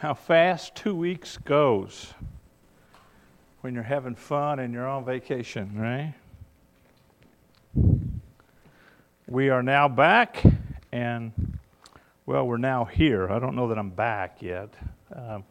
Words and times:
how 0.00 0.14
fast 0.14 0.74
two 0.74 0.94
weeks 0.94 1.36
goes 1.44 2.14
when 3.60 3.74
you're 3.74 3.82
having 3.82 4.14
fun 4.14 4.58
and 4.58 4.72
you're 4.72 4.88
on 4.88 5.04
vacation, 5.04 5.78
right? 5.78 6.14
We 9.28 9.50
are 9.50 9.62
now 9.62 9.88
back, 9.88 10.42
and 10.90 11.58
well, 12.24 12.46
we're 12.46 12.56
now 12.56 12.86
here. 12.86 13.30
I 13.30 13.38
don't 13.38 13.54
know 13.54 13.68
that 13.68 13.78
I'm 13.78 13.90
back 13.90 14.40
yet. 14.40 14.70
Um, 15.14 15.44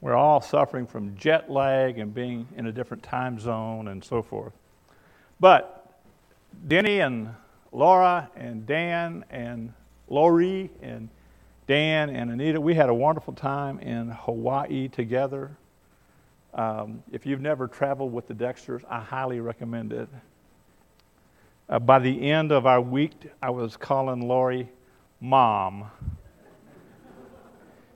we're 0.00 0.14
all 0.14 0.40
suffering 0.40 0.86
from 0.86 1.14
jet 1.14 1.50
lag 1.50 1.98
and 1.98 2.14
being 2.14 2.48
in 2.56 2.64
a 2.64 2.72
different 2.72 3.02
time 3.02 3.38
zone 3.38 3.88
and 3.88 4.02
so 4.02 4.22
forth. 4.22 4.54
But 5.38 6.00
Denny 6.66 7.00
and 7.00 7.28
Laura 7.72 8.30
and 8.36 8.64
Dan 8.64 9.22
and 9.28 9.74
Lori 10.08 10.70
and 10.80 11.10
Dan 11.66 12.10
and 12.10 12.30
Anita, 12.30 12.60
we 12.60 12.74
had 12.74 12.90
a 12.90 12.94
wonderful 12.94 13.32
time 13.32 13.78
in 13.78 14.10
Hawaii 14.10 14.88
together. 14.88 15.56
Um, 16.52 17.02
if 17.10 17.24
you've 17.24 17.40
never 17.40 17.66
traveled 17.66 18.12
with 18.12 18.28
the 18.28 18.34
Dexters, 18.34 18.82
I 18.88 19.00
highly 19.00 19.40
recommend 19.40 19.92
it. 19.92 20.08
Uh, 21.66 21.78
by 21.78 21.98
the 21.98 22.30
end 22.30 22.52
of 22.52 22.66
our 22.66 22.82
week, 22.82 23.14
I 23.42 23.48
was 23.48 23.78
calling 23.78 24.28
Lori 24.28 24.68
mom. 25.20 25.86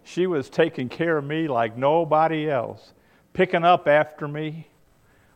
She 0.03 0.27
was 0.27 0.49
taking 0.49 0.89
care 0.89 1.19
of 1.19 1.25
me 1.25 1.47
like 1.47 1.77
nobody 1.77 2.49
else, 2.51 2.95
picking 3.35 3.65
up 3.65 3.87
after 3.87 4.27
me, 4.27 4.67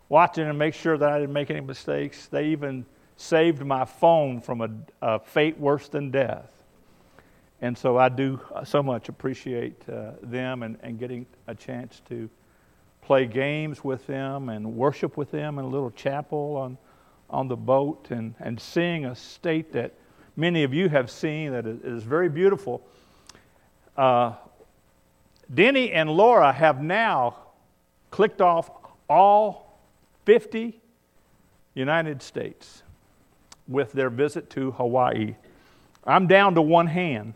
watching 0.09 0.47
to 0.47 0.55
make 0.55 0.73
sure 0.73 0.97
that 0.97 1.13
I 1.13 1.19
didn't 1.19 1.35
make 1.35 1.51
any 1.51 1.61
mistakes. 1.61 2.29
They 2.29 2.47
even 2.47 2.87
saved 3.19 3.63
my 3.63 3.85
phone 3.85 4.41
from 4.41 4.63
a, 4.63 4.71
a 5.03 5.19
fate 5.19 5.59
worse 5.59 5.89
than 5.89 6.11
death. 6.11 6.62
And 7.63 7.79
so 7.79 7.97
I 7.97 8.09
do 8.09 8.41
so 8.65 8.83
much 8.83 9.09
appreciate 9.09 9.89
uh, 9.89 10.13
them 10.21 10.65
and, 10.65 10.77
and 10.83 10.99
getting 10.99 11.25
a 11.47 11.55
chance 11.55 12.03
to 12.09 12.29
play 13.03 13.25
games 13.25 13.85
with 13.85 14.05
them 14.09 14.49
and 14.49 14.75
worship 14.75 15.17
with 15.17 15.31
them 15.31 15.61
in 15.61 15.65
a 15.65 15.69
little 15.69 15.93
chapel 15.93 16.57
on, 16.57 16.77
on 17.31 17.47
the 17.47 17.57
boat 17.57 18.09
and, 18.11 18.35
and 18.41 18.61
seeing 18.61 19.07
a 19.07 19.15
state 19.15 19.73
that 19.73 19.95
many 20.37 20.65
of 20.65 20.75
you 20.75 20.89
have 20.89 21.09
seen 21.09 21.53
that 21.53 21.65
is 21.65 22.03
very 22.03 22.29
beautiful. 22.29 22.85
Uh, 23.97 24.33
Denny 25.55 25.93
and 25.93 26.11
Laura 26.11 26.53
have 26.53 26.83
now 26.83 27.37
clicked 28.11 28.41
off 28.41 28.71
all 29.09 29.79
50 30.25 30.81
United 31.75 32.23
States 32.23 32.83
with 33.69 33.93
their 33.93 34.11
visit 34.11 34.51
to 34.51 34.73
Hawaii. 34.73 35.37
I'm 36.05 36.27
down 36.27 36.55
to 36.57 36.63
one 36.63 36.87
hand 36.87 37.35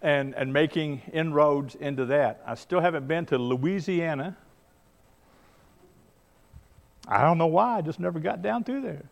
and, 0.00 0.34
and 0.34 0.52
making 0.52 1.02
inroads 1.12 1.74
into 1.74 2.06
that. 2.06 2.42
I 2.46 2.54
still 2.54 2.80
haven't 2.80 3.08
been 3.08 3.26
to 3.26 3.38
Louisiana. 3.38 4.36
I 7.08 7.22
don't 7.22 7.38
know 7.38 7.46
why, 7.46 7.78
I 7.78 7.80
just 7.80 7.98
never 7.98 8.20
got 8.20 8.42
down 8.42 8.64
through 8.64 8.82
there. 8.82 9.04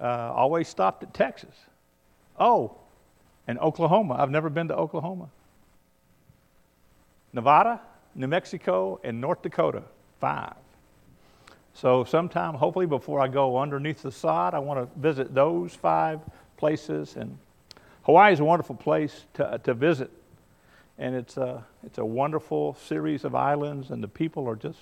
Uh, 0.00 0.32
always 0.32 0.68
stopped 0.68 1.02
at 1.02 1.12
Texas. 1.12 1.54
Oh, 2.38 2.76
and 3.46 3.58
Oklahoma. 3.58 4.16
I've 4.18 4.30
never 4.30 4.48
been 4.48 4.68
to 4.68 4.76
Oklahoma. 4.76 5.28
Nevada, 7.32 7.80
New 8.14 8.28
Mexico, 8.28 9.00
and 9.04 9.20
North 9.20 9.42
Dakota. 9.42 9.82
Five. 10.20 10.54
So, 11.80 12.02
sometime, 12.02 12.54
hopefully, 12.54 12.86
before 12.86 13.20
I 13.20 13.28
go 13.28 13.56
underneath 13.56 14.02
the 14.02 14.10
sod, 14.10 14.52
I 14.52 14.58
want 14.58 14.80
to 14.80 15.00
visit 15.00 15.32
those 15.32 15.72
five 15.76 16.18
places. 16.56 17.14
And 17.14 17.38
Hawaii 18.02 18.32
is 18.32 18.40
a 18.40 18.44
wonderful 18.44 18.74
place 18.74 19.26
to, 19.34 19.60
to 19.62 19.74
visit. 19.74 20.10
And 20.98 21.14
it's 21.14 21.36
a, 21.36 21.64
it's 21.86 21.98
a 21.98 22.04
wonderful 22.04 22.74
series 22.74 23.24
of 23.24 23.36
islands, 23.36 23.92
and 23.92 24.02
the 24.02 24.08
people 24.08 24.48
are 24.48 24.56
just 24.56 24.80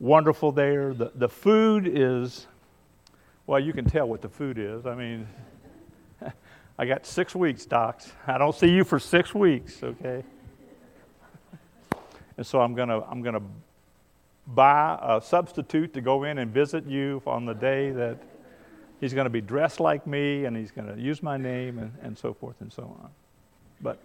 wonderful 0.00 0.52
there. 0.52 0.92
The, 0.92 1.12
the 1.14 1.30
food 1.30 1.88
is, 1.90 2.46
well, 3.46 3.58
you 3.58 3.72
can 3.72 3.86
tell 3.86 4.06
what 4.06 4.20
the 4.20 4.28
food 4.28 4.58
is. 4.58 4.84
I 4.84 4.94
mean, 4.94 5.26
I 6.78 6.84
got 6.84 7.06
six 7.06 7.34
weeks, 7.34 7.64
docs. 7.64 8.12
I 8.26 8.36
don't 8.36 8.54
see 8.54 8.68
you 8.68 8.84
for 8.84 8.98
six 8.98 9.34
weeks, 9.34 9.82
okay? 9.82 10.22
And 12.36 12.46
so 12.46 12.60
I'm 12.60 12.74
going 12.74 12.88
to 12.88 13.02
I'm 13.10 13.22
going 13.22 13.34
to 13.34 13.42
buy 14.46 14.98
a 15.00 15.20
substitute 15.20 15.94
to 15.94 16.00
go 16.00 16.24
in 16.24 16.38
and 16.38 16.52
visit 16.52 16.86
you 16.86 17.22
on 17.26 17.44
the 17.44 17.54
day 17.54 17.90
that 17.90 18.18
he's 19.00 19.14
going 19.14 19.24
to 19.24 19.30
be 19.30 19.40
dressed 19.40 19.80
like 19.80 20.06
me 20.06 20.44
and 20.44 20.56
he's 20.56 20.70
going 20.70 20.88
to 20.92 21.00
use 21.00 21.22
my 21.22 21.36
name 21.36 21.78
and, 21.78 21.92
and 22.02 22.18
so 22.18 22.34
forth 22.34 22.60
and 22.60 22.72
so 22.72 22.82
on. 22.82 23.10
But 23.80 23.98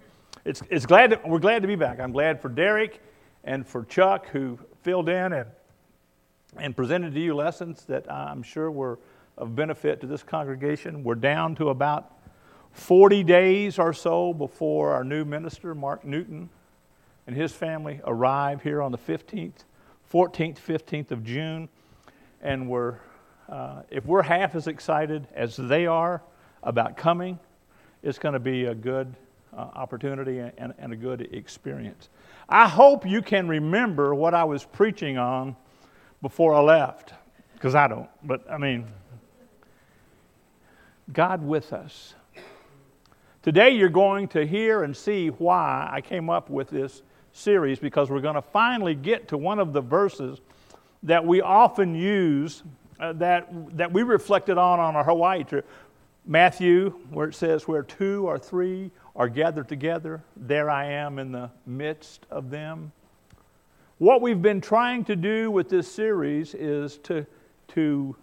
it's, 0.46 0.62
it's 0.70 0.86
glad 0.86 1.12
to, 1.12 1.20
we're 1.26 1.40
glad 1.40 1.62
to 1.64 1.68
be 1.68 1.76
back. 1.76 2.00
I'm 2.00 2.12
glad 2.12 2.42
for 2.42 2.50
Derek 2.50 3.02
and 3.44 3.66
for 3.66 3.84
Chuck 3.86 4.28
who 4.28 4.60
filled 4.84 5.10
in 5.10 5.34
and, 5.34 5.50
and 6.58 6.76
presented 6.76 7.14
to 7.14 7.20
you 7.20 7.36
lessons 7.36 7.84
that 7.86 8.12
I'm 8.12 8.44
sure 8.44 8.72
were 8.72 9.00
of 9.38 9.56
benefit 9.56 10.02
to 10.02 10.08
this 10.08 10.24
congregation. 10.24 11.04
We're 11.04 11.16
down 11.16 11.56
to 11.56 11.70
about 11.70 12.14
40 12.72 13.24
days 13.24 13.80
or 13.80 13.94
so 13.94 14.34
before 14.34 14.94
our 14.94 15.04
new 15.04 15.26
minister, 15.26 15.76
Mark 15.76 16.06
Newton, 16.06 16.50
and 17.26 17.36
his 17.36 17.52
family 17.52 18.02
arrive 18.04 18.62
here 18.62 18.82
on 18.82 18.92
the 18.92 18.98
15th 18.98 19.64
14th, 20.12 20.58
15th 20.58 21.12
of 21.12 21.24
June, 21.24 21.68
and 22.42 22.70
we're, 22.70 22.98
uh, 23.50 23.82
if 23.90 24.06
we're 24.06 24.22
half 24.22 24.56
as 24.56 24.68
excited 24.68 25.28
as 25.36 25.58
they 25.58 25.86
are 25.86 26.22
about 26.64 26.96
coming, 26.96 27.38
it's 28.04 28.18
going 28.18 28.34
to 28.34 28.40
be 28.40 28.66
a 28.66 28.76
good 28.76 29.14
uh, 29.54 29.62
opportunity 29.76 30.40
and, 30.40 30.74
and 30.78 30.94
a 30.94 30.96
good 30.96 31.22
experience. 31.34 32.10
I 32.48 32.68
hope 32.68 33.06
you 33.06 33.22
can 33.22 33.48
remember 33.48 34.16
what 34.16 34.34
I 34.34 34.46
was 34.46 34.64
preaching 34.64 35.18
on 35.18 35.56
before 36.22 36.54
I 36.54 36.62
left, 36.62 37.14
because 37.54 37.76
I 37.76 37.88
don't. 37.88 38.10
But 38.24 38.50
I 38.50 38.58
mean, 38.58 38.88
God 41.12 41.46
with 41.46 41.74
us. 41.74 42.16
Today 43.42 43.72
you're 43.72 43.90
going 43.90 44.28
to 44.30 44.46
hear 44.46 44.84
and 44.84 44.96
see 44.96 45.30
why 45.30 45.90
I 45.92 46.02
came 46.02 46.30
up 46.30 46.50
with 46.50 46.70
this 46.70 47.02
series 47.38 47.80
because 47.80 48.10
we're 48.10 48.22
going 48.22 48.36
to 48.36 48.42
finally 48.42 48.96
get 48.96 49.28
to 49.30 49.38
one 49.38 49.60
of 49.60 49.74
the 49.74 49.82
verses 49.82 50.40
that 51.04 51.26
we 51.26 51.42
often 51.42 51.96
use 51.96 52.64
uh, 53.00 53.14
that, 53.14 53.48
that 53.78 53.92
we 53.92 54.04
reflected 54.04 54.58
on 54.58 54.80
on 54.80 54.96
our 54.96 55.04
Hawaii 55.04 55.44
trip. 55.44 55.68
Matthew, 56.26 56.90
where 57.10 57.30
it 57.30 57.36
says, 57.36 57.68
Where 57.68 57.84
two 57.84 58.28
or 58.28 58.38
three 58.38 58.92
are 59.16 59.30
gathered 59.30 59.70
together, 59.70 60.22
there 60.36 60.70
I 60.70 60.86
am 60.86 61.20
in 61.20 61.32
the 61.32 61.50
midst 61.66 62.26
of 62.30 62.50
them. 62.50 62.92
What 64.00 64.22
we've 64.22 64.42
been 64.42 64.62
trying 64.62 65.06
to 65.06 65.16
do 65.16 65.50
with 65.50 65.70
this 65.70 65.92
series 65.92 66.54
is 66.54 66.98
to, 67.00 67.26
to 67.70 68.16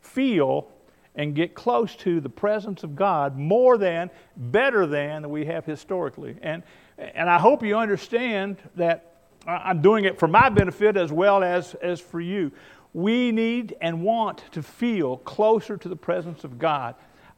feel 0.00 0.68
and 1.16 1.34
get 1.34 1.54
close 1.54 1.94
to 1.96 2.20
the 2.20 2.28
presence 2.28 2.82
of 2.82 2.96
God 2.96 3.36
more 3.36 3.78
than, 3.78 4.10
better 4.36 4.86
than 4.86 5.30
we 5.30 5.44
have 5.46 5.64
historically. 5.64 6.36
And, 6.42 6.62
and 6.98 7.30
I 7.30 7.38
hope 7.38 7.62
you 7.62 7.76
understand 7.76 8.56
that 8.76 9.14
I'm 9.46 9.82
doing 9.82 10.04
it 10.04 10.18
for 10.18 10.26
my 10.26 10.48
benefit 10.48 10.96
as 10.96 11.12
well 11.12 11.44
as, 11.44 11.74
as 11.74 12.00
for 12.00 12.20
you. 12.20 12.50
We 12.92 13.32
need 13.32 13.76
and 13.80 14.02
want 14.02 14.42
to 14.52 14.62
feel 14.62 15.18
closer 15.18 15.76
to 15.76 15.88
the 15.88 15.96
presence 15.96 16.44
of 16.44 16.58
God. 16.58 16.94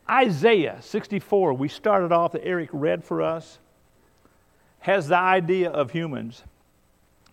Isaiah 0.08 0.78
64, 0.80 1.54
we 1.54 1.68
started 1.68 2.12
off 2.12 2.32
that 2.32 2.46
Eric 2.46 2.70
read 2.72 3.02
for 3.02 3.22
us, 3.22 3.58
has 4.80 5.08
the 5.08 5.16
idea 5.16 5.70
of 5.70 5.90
humans. 5.90 6.44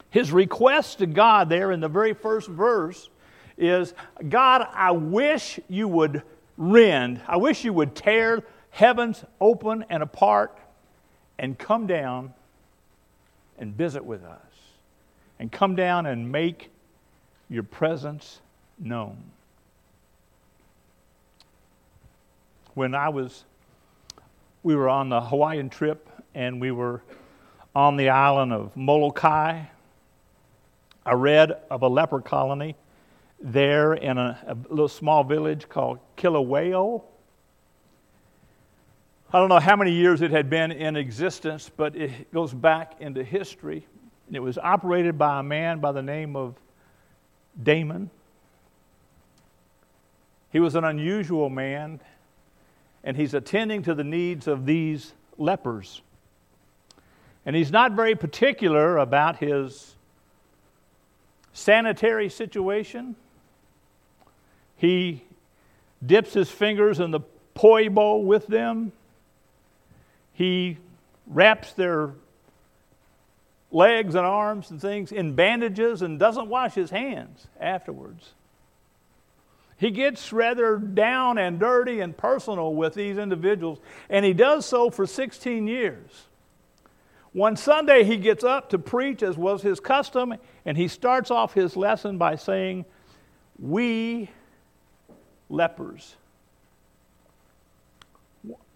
His 0.10 0.32
request 0.32 1.00
to 1.00 1.06
God 1.06 1.50
there 1.50 1.72
in 1.72 1.80
the 1.80 1.88
very 1.88 2.14
first 2.14 2.48
verse 2.48 3.10
is 3.58 3.94
God, 4.30 4.68
I 4.74 4.92
wish 4.92 5.60
you 5.68 5.88
would 5.88 6.24
rend, 6.58 7.22
I 7.28 7.38
wish 7.38 7.64
you 7.64 7.74
would 7.74 7.96
tear 7.96 8.44
heavens 8.70 9.24
open 9.40 9.86
and 9.90 10.04
apart 10.04 10.58
and 11.38 11.58
come 11.58 11.88
down 11.88 12.34
and 13.58 13.76
visit 13.76 14.04
with 14.04 14.24
us 14.24 14.42
and 15.40 15.52
come 15.52 15.76
down 15.76 16.06
and 16.06 16.32
make 16.32 16.70
your 17.50 17.64
presence 17.64 18.40
known. 18.80 19.18
When 22.74 22.96
I 22.96 23.10
was, 23.10 23.46
we 24.64 24.76
were 24.76 24.90
on 24.90 25.10
the 25.10 25.22
Hawaiian 25.22 25.70
trip 25.70 26.10
and 26.34 26.60
we 26.60 26.72
were 26.72 27.04
on 27.76 27.98
the 27.98 28.10
island 28.10 28.54
of 28.54 28.76
Molokai. 28.76 29.64
I 31.06 31.14
read 31.14 31.52
of 31.70 31.82
a 31.82 31.88
leper 31.88 32.22
colony 32.22 32.76
there 33.44 33.94
in 33.94 34.18
a, 34.18 34.40
a 34.48 34.56
little 34.70 34.88
small 34.88 35.26
village 35.26 35.68
called 35.68 36.00
Kilauea. 36.18 37.04
I 39.34 39.40
don't 39.40 39.50
know 39.50 39.60
how 39.60 39.76
many 39.76 39.92
years 39.92 40.22
it 40.22 40.32
had 40.32 40.50
been 40.50 40.72
in 40.72 40.96
existence, 40.96 41.70
but 41.76 41.96
it 41.96 42.32
goes 42.32 42.54
back 42.54 42.94
into 43.00 43.24
history. 43.24 43.86
It 44.32 44.40
was 44.40 44.58
operated 44.58 45.18
by 45.18 45.42
a 45.42 45.44
man 45.44 45.80
by 45.80 45.92
the 45.92 46.02
name 46.02 46.36
of 46.38 46.56
Damien. 47.62 48.10
He 50.52 50.60
was 50.60 50.76
an 50.76 50.86
unusual 50.86 51.50
man, 51.50 52.00
and 53.04 53.18
he's 53.18 53.34
attending 53.34 53.84
to 53.84 53.94
the 53.94 54.04
needs 54.04 54.48
of 54.48 54.66
these 54.66 55.14
lepers. 55.38 56.02
And 57.46 57.56
he's 57.56 57.72
not 57.72 57.92
very 57.92 58.16
particular 58.16 58.98
about 58.98 59.38
his 59.38 59.96
sanitary 61.52 62.30
situation. 62.30 63.16
He 64.76 65.24
dips 66.06 66.34
his 66.34 66.50
fingers 66.50 67.00
in 67.00 67.12
the 67.12 67.22
poi 67.54 67.90
bowl 67.90 68.24
with 68.24 68.48
them. 68.48 68.92
He 70.34 70.78
wraps 71.28 71.74
their 71.74 72.12
legs 73.72 74.16
and 74.16 74.26
arms 74.26 74.72
and 74.72 74.80
things 74.80 75.12
in 75.12 75.36
bandages 75.36 76.02
and 76.02 76.20
doesn't 76.20 76.48
wash 76.48 76.74
his 76.74 76.92
hands 76.92 77.48
afterwards. 77.60 78.34
He 79.78 79.92
gets 79.92 80.32
rather 80.32 80.78
down 80.78 81.38
and 81.38 81.60
dirty 81.60 82.00
and 82.00 82.16
personal 82.16 82.74
with 82.74 82.94
these 82.94 83.18
individuals, 83.18 83.80
and 84.10 84.24
he 84.24 84.34
does 84.34 84.66
so 84.66 84.90
for 84.90 85.06
16 85.06 85.68
years. 85.68 86.28
One 87.34 87.56
Sunday, 87.58 88.04
he 88.04 88.18
gets 88.18 88.44
up 88.44 88.70
to 88.70 88.80
preach, 88.80 89.24
as 89.24 89.36
was 89.36 89.64
his 89.64 89.80
custom, 89.80 90.36
and 90.66 90.78
he 90.78 90.88
starts 90.88 91.32
off 91.32 91.54
his 91.54 91.76
lesson 91.76 92.20
by 92.20 92.36
saying, 92.36 92.86
We 93.58 94.30
lepers. 95.54 96.16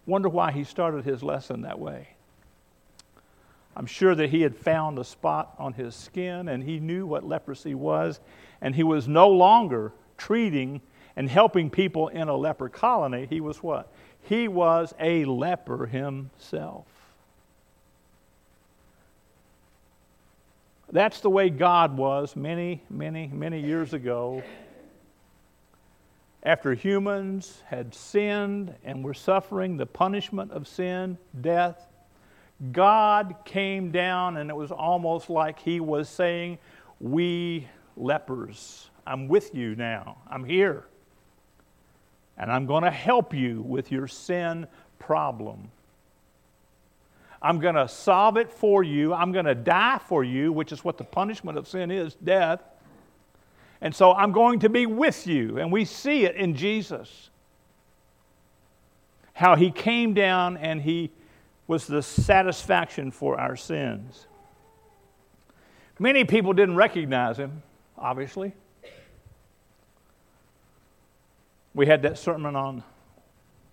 Wonder 0.06 0.28
why 0.28 0.52
he 0.52 0.64
started 0.64 1.04
his 1.04 1.22
lesson 1.22 1.62
that 1.62 1.78
way. 1.78 2.08
I'm 3.76 3.86
sure 3.86 4.14
that 4.14 4.30
he 4.30 4.40
had 4.40 4.56
found 4.56 4.98
a 4.98 5.04
spot 5.04 5.54
on 5.58 5.74
his 5.74 5.94
skin 5.94 6.48
and 6.48 6.62
he 6.62 6.80
knew 6.80 7.06
what 7.06 7.24
leprosy 7.24 7.74
was, 7.74 8.20
and 8.60 8.74
he 8.74 8.82
was 8.82 9.06
no 9.06 9.28
longer 9.28 9.92
treating 10.16 10.80
and 11.14 11.28
helping 11.28 11.68
people 11.68 12.08
in 12.08 12.28
a 12.28 12.36
leper 12.36 12.68
colony. 12.68 13.26
He 13.28 13.40
was 13.40 13.62
what? 13.62 13.92
He 14.22 14.48
was 14.48 14.94
a 14.98 15.24
leper 15.26 15.86
himself. 15.86 16.86
That's 20.90 21.20
the 21.20 21.30
way 21.30 21.50
God 21.50 21.96
was 21.96 22.34
many, 22.34 22.82
many, 22.88 23.26
many 23.26 23.60
years 23.60 23.92
ago. 23.92 24.42
After 26.42 26.74
humans 26.74 27.62
had 27.66 27.94
sinned 27.94 28.74
and 28.84 29.04
were 29.04 29.14
suffering 29.14 29.76
the 29.76 29.86
punishment 29.86 30.52
of 30.52 30.68
sin, 30.68 31.18
death, 31.40 31.88
God 32.72 33.36
came 33.44 33.90
down, 33.90 34.36
and 34.36 34.50
it 34.50 34.56
was 34.56 34.70
almost 34.70 35.30
like 35.30 35.58
He 35.58 35.80
was 35.80 36.08
saying, 36.08 36.58
We 37.00 37.68
lepers, 37.96 38.90
I'm 39.06 39.28
with 39.28 39.54
you 39.54 39.74
now. 39.74 40.18
I'm 40.28 40.44
here. 40.44 40.84
And 42.36 42.52
I'm 42.52 42.66
going 42.66 42.84
to 42.84 42.90
help 42.90 43.34
you 43.34 43.62
with 43.62 43.90
your 43.90 44.06
sin 44.06 44.68
problem. 44.98 45.70
I'm 47.42 47.58
going 47.58 47.74
to 47.74 47.88
solve 47.88 48.36
it 48.36 48.50
for 48.50 48.82
you. 48.82 49.12
I'm 49.12 49.32
going 49.32 49.44
to 49.44 49.54
die 49.54 49.98
for 50.08 50.24
you, 50.24 50.52
which 50.52 50.72
is 50.72 50.84
what 50.84 50.98
the 50.98 51.04
punishment 51.04 51.58
of 51.58 51.66
sin 51.68 51.90
is 51.90 52.14
death. 52.14 52.60
And 53.80 53.94
so 53.94 54.12
I'm 54.12 54.32
going 54.32 54.60
to 54.60 54.68
be 54.68 54.86
with 54.86 55.26
you. 55.26 55.58
And 55.58 55.70
we 55.70 55.84
see 55.84 56.24
it 56.24 56.36
in 56.36 56.54
Jesus. 56.54 57.30
How 59.34 59.54
he 59.54 59.70
came 59.70 60.14
down 60.14 60.56
and 60.56 60.82
he 60.82 61.10
was 61.66 61.86
the 61.86 62.02
satisfaction 62.02 63.10
for 63.10 63.38
our 63.38 63.54
sins. 63.54 64.26
Many 65.98 66.24
people 66.24 66.52
didn't 66.52 66.76
recognize 66.76 67.36
him, 67.36 67.62
obviously. 67.96 68.52
We 71.74 71.86
had 71.86 72.02
that 72.02 72.18
sermon 72.18 72.56
on 72.56 72.82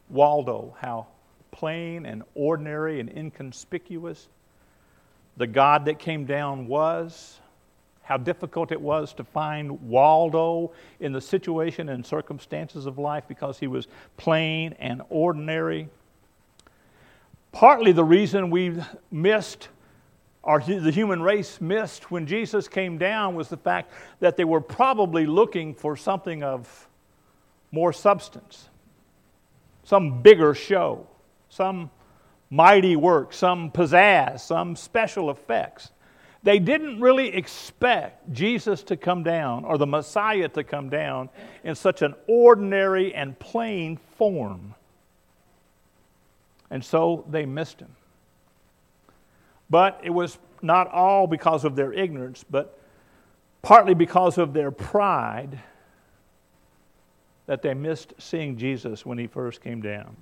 Waldo, 0.10 0.76
how 0.80 1.08
plain 1.52 2.06
and 2.06 2.24
ordinary 2.36 3.00
and 3.00 3.10
inconspicuous 3.10 4.28
the 5.38 5.48
God 5.48 5.86
that 5.86 6.00
came 6.00 6.26
down 6.26 6.68
was, 6.68 7.40
how 8.06 8.18
difficult 8.18 8.72
it 8.72 8.80
was 8.80 9.14
to 9.16 9.24
find 9.24 9.82
Waldo 9.82 10.72
in 11.00 11.12
the 11.12 11.20
situation 11.20 11.90
and 11.90 12.06
circumstances 12.06 12.86
of 12.86 12.98
life 12.98 13.26
because 13.28 13.60
he 13.60 13.68
was 13.68 13.88
plain 14.16 14.74
and 14.80 15.02
ordinary. 15.10 15.90
Partly 17.52 17.92
the 17.92 18.04
reason 18.04 18.50
we 18.50 18.82
missed, 19.12 19.68
or 20.44 20.62
the 20.62 20.92
human 20.92 21.22
race 21.22 21.60
missed 21.60 22.12
when 22.12 22.26
Jesus 22.26 22.68
came 22.68 22.98
down 22.98 23.36
was 23.36 23.50
the 23.50 23.58
fact 23.58 23.92
that 24.20 24.38
they 24.38 24.46
were 24.46 24.62
probably 24.62 25.26
looking 25.26 25.74
for 25.74 25.98
something 25.98 26.44
of 26.44 26.88
more 27.72 27.92
substance, 27.92 28.70
some 29.84 30.22
bigger 30.22 30.54
show 30.54 31.08
some 31.56 31.90
mighty 32.50 32.98
work, 32.98 33.32
some 33.32 33.72
pizzazz, 33.72 34.42
some 34.42 34.76
special 34.76 35.32
effects. 35.32 35.92
They 36.46 36.60
didn't 36.60 37.02
really 37.02 37.30
expect 37.30 38.32
Jesus 38.32 38.84
to 38.84 38.96
come 38.96 39.24
down 39.24 39.66
or 39.66 39.80
the 39.80 39.88
Messiah 39.88 40.48
to 40.50 40.64
come 40.64 40.90
down 40.90 41.30
in 41.64 41.74
such 41.74 42.04
an 42.04 42.14
ordinary 42.28 43.16
and 43.16 43.38
plain 43.40 43.98
form. 44.16 44.76
And 46.70 46.86
so 46.86 47.26
they 47.28 47.48
missed 47.48 47.80
him. 47.80 47.96
But 49.72 50.00
it 50.04 50.12
was 50.12 50.38
not 50.62 50.88
all 50.92 51.26
because 51.26 51.66
of 51.66 51.76
their 51.76 51.92
ignorance, 51.92 52.46
but 52.48 52.80
partly 53.64 53.96
because 53.96 54.38
of 54.38 54.54
their 54.54 54.70
pride 54.70 55.58
that 57.48 57.64
they 57.64 57.74
missed 57.74 58.14
seeing 58.20 58.56
Jesus 58.56 59.04
when 59.04 59.18
he 59.18 59.26
first 59.26 59.64
came 59.64 59.82
down. 59.82 60.16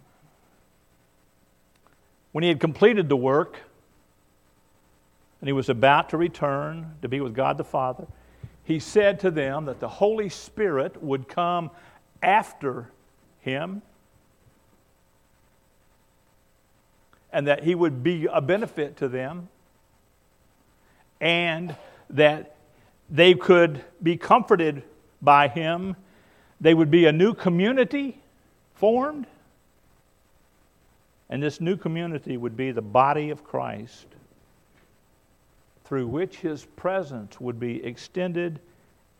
When 2.31 2.43
he 2.43 2.47
had 2.47 2.61
completed 2.61 3.09
the 3.09 3.17
work 3.17 3.57
and 5.43 5.49
he 5.49 5.51
was 5.51 5.67
about 5.67 6.07
to 6.07 6.15
return 6.15 6.95
to 7.01 7.09
be 7.09 7.19
with 7.19 7.35
God 7.35 7.57
the 7.57 7.65
Father, 7.65 8.07
he 8.63 8.79
said 8.79 9.19
to 9.19 9.29
them 9.29 9.65
that 9.65 9.81
the 9.81 9.89
Holy 9.89 10.29
Spirit 10.29 11.03
would 11.03 11.27
come 11.27 11.69
after 12.21 12.89
him 13.41 13.81
and 17.33 17.45
that 17.45 17.61
he 17.65 17.75
would 17.75 18.01
be 18.03 18.25
a 18.31 18.39
benefit 18.39 18.95
to 18.95 19.09
them 19.09 19.49
and 21.19 21.75
that 22.09 22.55
they 23.09 23.33
could 23.33 23.83
be 24.01 24.15
comforted 24.15 24.81
by 25.21 25.49
him. 25.49 25.97
They 26.61 26.73
would 26.73 26.89
be 26.89 27.05
a 27.05 27.11
new 27.11 27.33
community 27.33 28.17
formed 28.75 29.27
and 31.29 31.43
this 31.43 31.59
new 31.59 31.75
community 31.75 32.37
would 32.37 32.55
be 32.55 32.71
the 32.71 32.81
body 32.81 33.29
of 33.29 33.43
Christ, 33.43 34.05
through 35.93 36.07
which 36.07 36.37
his 36.37 36.65
presence 36.65 37.39
would 37.39 37.59
be 37.59 37.85
extended 37.85 38.59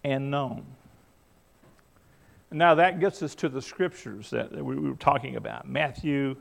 and 0.03 0.31
known. 0.31 0.65
Now 2.49 2.73
that 2.73 2.99
gets 2.99 3.21
us 3.21 3.35
to 3.35 3.49
the 3.49 3.61
scriptures 3.61 4.31
that 4.31 4.51
we 4.51 4.79
were 4.79 4.95
talking 4.95 5.35
about. 5.35 5.69
Matthew, 5.69 6.35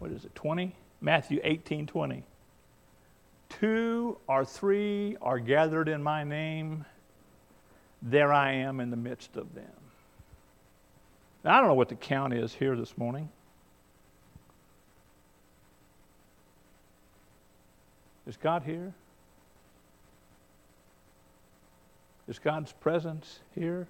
what 0.00 0.10
is 0.10 0.24
it, 0.24 0.34
20? 0.34 0.74
Matthew 1.00 1.38
18 1.44 1.86
20. 1.86 2.24
Two 3.48 4.18
or 4.26 4.44
three 4.44 5.16
are 5.22 5.38
gathered 5.38 5.88
in 5.88 6.02
my 6.02 6.24
name, 6.24 6.84
there 8.02 8.32
I 8.32 8.54
am 8.54 8.80
in 8.80 8.90
the 8.90 8.96
midst 8.96 9.36
of 9.36 9.54
them. 9.54 9.70
Now, 11.44 11.56
I 11.56 11.60
don't 11.60 11.68
know 11.68 11.74
what 11.74 11.90
the 11.90 11.94
count 11.94 12.34
is 12.34 12.52
here 12.52 12.74
this 12.74 12.98
morning. 12.98 13.28
Is 18.26 18.36
God 18.36 18.62
here? 18.64 18.92
Is 22.28 22.38
God's 22.38 22.72
presence 22.72 23.40
here? 23.54 23.86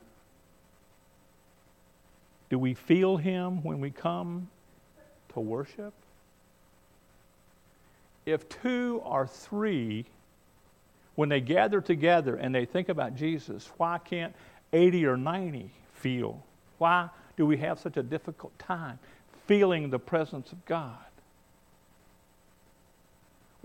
Do 2.51 2.59
we 2.59 2.75
feel 2.75 3.17
Him 3.17 3.63
when 3.63 3.81
we 3.81 3.91
come 3.91 4.49
to 5.33 5.41
worship? 5.41 5.95
If 8.27 8.49
two 8.49 9.01
or 9.05 9.27
three, 9.27 10.05
when 11.15 11.29
they 11.29 11.41
gather 11.41 11.81
together 11.81 12.37
and 12.37 12.55
they 12.55 12.67
think 12.67 12.89
about 12.89 13.15
Jesus, 13.15 13.71
why 13.79 13.99
can't 13.99 14.35
80 14.73 15.07
or 15.07 15.17
90 15.17 15.71
feel? 15.95 16.43
Why 16.79 17.09
do 17.37 17.47
we 17.47 17.57
have 17.59 17.79
such 17.79 17.97
a 17.97 18.03
difficult 18.03 18.57
time 18.59 18.99
feeling 19.47 19.91
the 19.91 19.99
presence 19.99 20.53
of 20.53 20.65
God? 20.67 20.99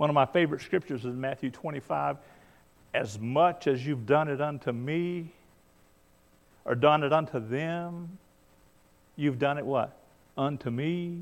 One 0.02 0.10
of 0.10 0.16
my 0.16 0.26
favorite 0.26 0.62
scriptures 0.62 1.06
is 1.06 1.16
Matthew 1.16 1.52
25. 1.52 2.18
As 2.92 3.20
much 3.20 3.68
as 3.68 3.86
you've 3.86 4.08
done 4.08 4.30
it 4.30 4.42
unto 4.42 4.72
me, 4.72 5.32
or 6.66 6.74
done 6.74 7.04
it 7.04 7.14
unto 7.14 7.40
them, 7.40 8.18
you've 9.16 9.38
done 9.38 9.60
it 9.60 9.66
what? 9.68 9.96
Unto 10.36 10.72
me. 10.72 11.22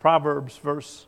Proverbs 0.00 0.56
verse 0.56 1.06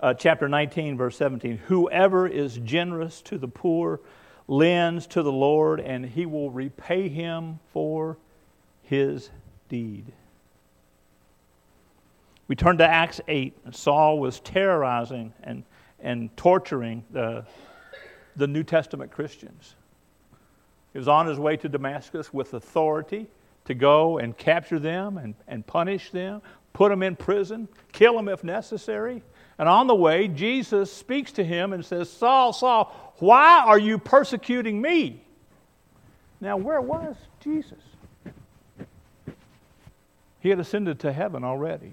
uh, 0.00 0.14
chapter 0.14 0.48
19 0.48 0.96
verse 0.96 1.18
17 1.18 1.58
whoever 1.66 2.26
is 2.26 2.56
generous 2.56 3.20
to 3.20 3.36
the 3.36 3.48
poor 3.48 4.00
lends 4.48 5.06
to 5.08 5.22
the 5.22 5.30
Lord 5.30 5.78
and 5.78 6.06
he 6.06 6.24
will 6.24 6.50
repay 6.50 7.10
him 7.10 7.60
for 7.70 8.16
his 8.82 9.28
deed. 9.68 10.14
We 12.50 12.56
turn 12.56 12.78
to 12.78 12.84
Acts 12.84 13.20
8, 13.28 13.58
and 13.64 13.76
Saul 13.76 14.18
was 14.18 14.40
terrorizing 14.40 15.32
and, 15.44 15.62
and 16.00 16.36
torturing 16.36 17.04
the, 17.12 17.44
the 18.34 18.48
New 18.48 18.64
Testament 18.64 19.12
Christians. 19.12 19.76
He 20.92 20.98
was 20.98 21.06
on 21.06 21.28
his 21.28 21.38
way 21.38 21.56
to 21.58 21.68
Damascus 21.68 22.34
with 22.34 22.52
authority 22.52 23.28
to 23.66 23.74
go 23.74 24.18
and 24.18 24.36
capture 24.36 24.80
them 24.80 25.16
and, 25.16 25.36
and 25.46 25.64
punish 25.64 26.10
them, 26.10 26.42
put 26.72 26.88
them 26.88 27.04
in 27.04 27.14
prison, 27.14 27.68
kill 27.92 28.16
them 28.16 28.28
if 28.28 28.42
necessary. 28.42 29.22
And 29.56 29.68
on 29.68 29.86
the 29.86 29.94
way, 29.94 30.26
Jesus 30.26 30.92
speaks 30.92 31.30
to 31.34 31.44
him 31.44 31.72
and 31.72 31.84
says, 31.84 32.10
Saul, 32.10 32.52
Saul, 32.52 33.14
why 33.18 33.62
are 33.64 33.78
you 33.78 33.96
persecuting 33.96 34.82
me? 34.82 35.22
Now, 36.40 36.56
where 36.56 36.80
was 36.80 37.14
Jesus? 37.38 37.78
He 40.40 40.48
had 40.48 40.58
ascended 40.58 40.98
to 40.98 41.12
heaven 41.12 41.44
already, 41.44 41.92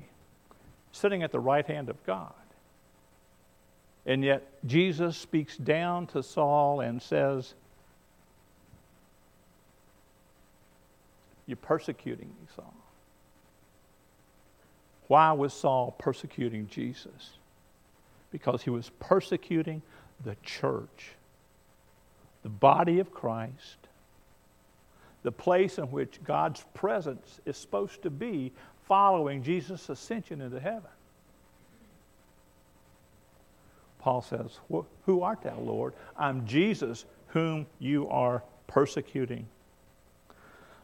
sitting 0.98 1.24
at 1.24 1.32
the 1.32 1.40
right 1.40 1.66
hand 1.66 1.90
of 1.90 2.04
God. 2.06 2.34
And 4.06 4.24
yet, 4.24 4.48
Jesus 4.66 5.18
speaks 5.18 5.58
down 5.58 6.08
to 6.08 6.24
Saul 6.24 6.80
and 6.82 7.02
says, 7.02 7.54
You're 11.46 11.58
persecuting 11.58 12.28
me, 12.28 12.48
Saul. 12.56 12.74
Why 15.08 15.32
was 15.32 15.54
Saul 15.54 15.96
persecuting 15.98 16.68
Jesus? 16.68 17.32
Because 18.32 18.62
he 18.62 18.70
was 18.70 18.92
persecuting 19.00 19.82
the 20.26 20.36
church, 20.44 21.12
the 22.44 22.50
body 22.50 23.00
of 23.00 23.12
Christ, 23.14 23.78
the 25.24 25.32
place 25.32 25.78
in 25.78 25.86
which 25.86 26.22
God's 26.24 26.64
presence 26.74 27.40
is 27.46 27.58
supposed 27.58 28.02
to 28.04 28.10
be 28.10 28.52
following 28.88 29.44
Jesus' 29.44 29.90
ascension 29.90 30.42
into 30.42 30.60
heaven. 30.60 30.90
Paul 34.00 34.22
says, 34.22 34.60
Who 35.06 35.22
art 35.22 35.42
thou, 35.42 35.60
Lord? 35.60 35.94
I'm 36.18 36.48
Jesus, 36.48 37.06
whom 37.28 37.66
you 37.80 38.08
are 38.10 38.44
persecuting. 38.68 39.48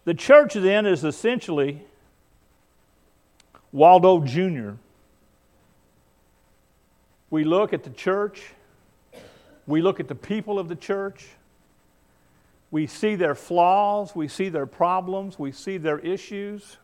The 0.05 0.13
church 0.13 0.55
then 0.55 0.85
is 0.85 1.05
essentially 1.05 1.81
Waldo 3.71 4.19
Jr. 4.19 4.71
We 7.29 7.45
look 7.45 7.71
at 7.71 7.83
the 7.83 7.89
church, 7.89 8.41
we 9.65 9.81
look 9.81 10.01
at 10.01 10.09
the 10.09 10.15
people 10.15 10.59
of 10.59 10.67
the 10.67 10.75
church, 10.75 11.27
we 12.69 12.85
see 12.87 13.15
their 13.15 13.35
flaws, 13.35 14.13
we 14.13 14.27
see 14.27 14.49
their 14.49 14.65
problems, 14.65 15.39
we 15.39 15.51
see 15.51 15.77
their 15.77 15.99
issues, 15.99 16.77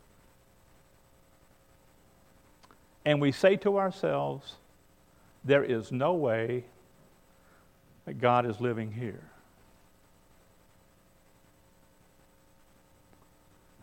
and 3.05 3.21
we 3.21 3.31
say 3.31 3.55
to 3.57 3.77
ourselves, 3.77 4.55
there 5.43 5.63
is 5.63 5.91
no 5.91 6.13
way 6.13 6.65
that 8.05 8.19
God 8.19 8.45
is 8.45 8.59
living 8.59 8.91
here. 8.91 9.23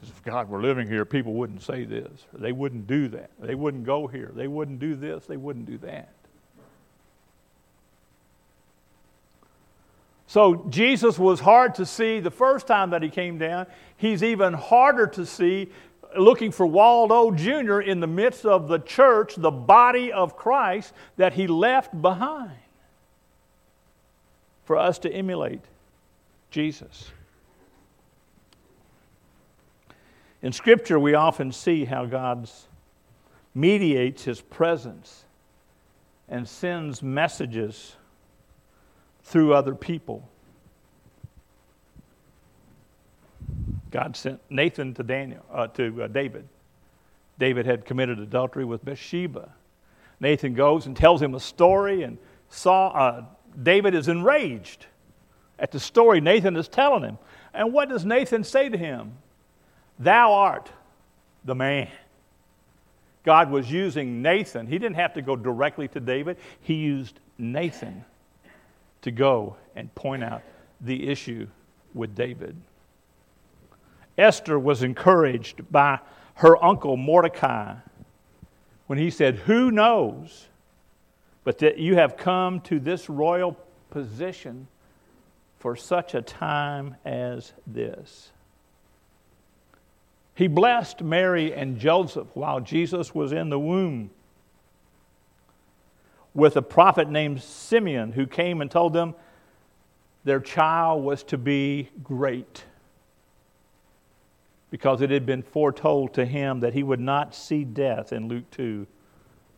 If 0.02 0.22
God 0.22 0.48
were 0.48 0.60
living 0.60 0.86
here, 0.86 1.04
people 1.04 1.34
wouldn't 1.34 1.62
say 1.62 1.84
this, 1.84 2.26
they 2.32 2.52
wouldn't 2.52 2.86
do 2.86 3.08
that. 3.08 3.30
They 3.40 3.54
wouldn't 3.54 3.84
go 3.84 4.06
here. 4.06 4.30
They 4.34 4.46
wouldn't 4.46 4.78
do 4.78 4.94
this. 4.94 5.26
They 5.26 5.36
wouldn't 5.36 5.66
do 5.66 5.78
that. 5.78 6.10
So 10.28 10.66
Jesus 10.68 11.18
was 11.18 11.40
hard 11.40 11.74
to 11.76 11.86
see 11.86 12.20
the 12.20 12.30
first 12.30 12.66
time 12.66 12.90
that 12.90 13.02
he 13.02 13.08
came 13.08 13.38
down. 13.38 13.66
He's 13.96 14.22
even 14.22 14.52
harder 14.52 15.06
to 15.08 15.24
see 15.24 15.70
looking 16.18 16.50
for 16.50 16.66
Waldo 16.66 17.30
Jr. 17.30 17.80
in 17.80 18.00
the 18.00 18.06
midst 18.06 18.44
of 18.44 18.68
the 18.68 18.78
church, 18.78 19.34
the 19.36 19.50
body 19.50 20.12
of 20.12 20.36
Christ 20.36 20.92
that 21.16 21.34
he 21.34 21.46
left 21.46 22.00
behind 22.00 22.52
for 24.64 24.76
us 24.76 24.98
to 25.00 25.10
emulate 25.10 25.62
Jesus. 26.50 27.10
In 30.42 30.52
Scripture, 30.52 30.98
we 30.98 31.14
often 31.14 31.50
see 31.52 31.84
how 31.84 32.04
God 32.04 32.48
mediates 33.54 34.24
his 34.24 34.40
presence 34.40 35.24
and 36.28 36.46
sends 36.46 37.02
messages 37.02 37.96
through 39.22 39.54
other 39.54 39.74
people. 39.74 40.28
God 43.96 44.14
sent 44.14 44.42
Nathan 44.50 44.92
to 44.92 45.02
Daniel 45.02 45.42
uh, 45.50 45.68
to 45.68 46.02
uh, 46.02 46.08
David. 46.08 46.46
David 47.38 47.64
had 47.64 47.86
committed 47.86 48.18
adultery 48.18 48.66
with 48.66 48.84
Bathsheba. 48.84 49.54
Nathan 50.20 50.52
goes 50.52 50.84
and 50.84 50.94
tells 50.94 51.22
him 51.22 51.34
a 51.34 51.40
story, 51.40 52.02
and 52.02 52.18
saw 52.50 52.88
uh, 52.88 53.24
David 53.62 53.94
is 53.94 54.08
enraged 54.08 54.84
at 55.58 55.72
the 55.72 55.80
story 55.80 56.20
Nathan 56.20 56.56
is 56.56 56.68
telling 56.68 57.04
him. 57.04 57.16
And 57.54 57.72
what 57.72 57.88
does 57.88 58.04
Nathan 58.04 58.44
say 58.44 58.68
to 58.68 58.76
him? 58.76 59.12
Thou 59.98 60.30
art 60.30 60.70
the 61.46 61.54
man. 61.54 61.88
God 63.24 63.50
was 63.50 63.72
using 63.72 64.20
Nathan. 64.20 64.66
He 64.66 64.78
didn't 64.78 64.96
have 64.96 65.14
to 65.14 65.22
go 65.22 65.36
directly 65.36 65.88
to 65.88 66.00
David, 66.00 66.36
he 66.60 66.74
used 66.74 67.18
Nathan 67.38 68.04
to 69.00 69.10
go 69.10 69.56
and 69.74 69.94
point 69.94 70.22
out 70.22 70.42
the 70.82 71.08
issue 71.08 71.46
with 71.94 72.14
David. 72.14 72.54
Esther 74.18 74.58
was 74.58 74.82
encouraged 74.82 75.70
by 75.70 75.98
her 76.34 76.62
uncle 76.64 76.96
Mordecai 76.96 77.74
when 78.86 78.98
he 78.98 79.10
said, 79.10 79.36
Who 79.36 79.70
knows 79.70 80.46
but 81.44 81.58
that 81.58 81.78
you 81.78 81.96
have 81.96 82.16
come 82.16 82.60
to 82.62 82.80
this 82.80 83.08
royal 83.08 83.56
position 83.90 84.66
for 85.58 85.76
such 85.76 86.14
a 86.14 86.22
time 86.22 86.96
as 87.04 87.52
this? 87.66 88.32
He 90.34 90.48
blessed 90.48 91.02
Mary 91.02 91.54
and 91.54 91.78
Joseph 91.78 92.28
while 92.34 92.60
Jesus 92.60 93.14
was 93.14 93.32
in 93.32 93.48
the 93.48 93.58
womb 93.58 94.10
with 96.34 96.56
a 96.56 96.62
prophet 96.62 97.08
named 97.08 97.40
Simeon 97.40 98.12
who 98.12 98.26
came 98.26 98.60
and 98.60 98.70
told 98.70 98.92
them 98.92 99.14
their 100.24 100.40
child 100.40 101.02
was 101.02 101.22
to 101.24 101.38
be 101.38 101.88
great 102.02 102.64
because 104.76 105.00
it 105.00 105.08
had 105.08 105.24
been 105.24 105.40
foretold 105.40 106.12
to 106.12 106.26
him 106.26 106.60
that 106.60 106.74
he 106.74 106.82
would 106.82 107.00
not 107.00 107.34
see 107.34 107.64
death 107.64 108.12
in 108.12 108.28
Luke 108.28 108.44
2 108.50 108.86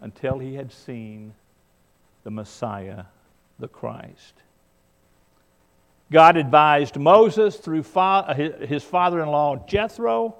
until 0.00 0.38
he 0.38 0.54
had 0.54 0.70
seen 0.70 1.34
the 2.22 2.30
Messiah, 2.30 3.06
the 3.58 3.66
Christ. 3.66 4.34
God 6.12 6.37
advised 6.37 6.96
Moses 6.96 7.56
through 7.56 7.84
uh, 7.96 8.32
his 8.32 8.84
father 8.84 9.20
in 9.20 9.28
law 9.28 9.56
Jethro 9.66 10.37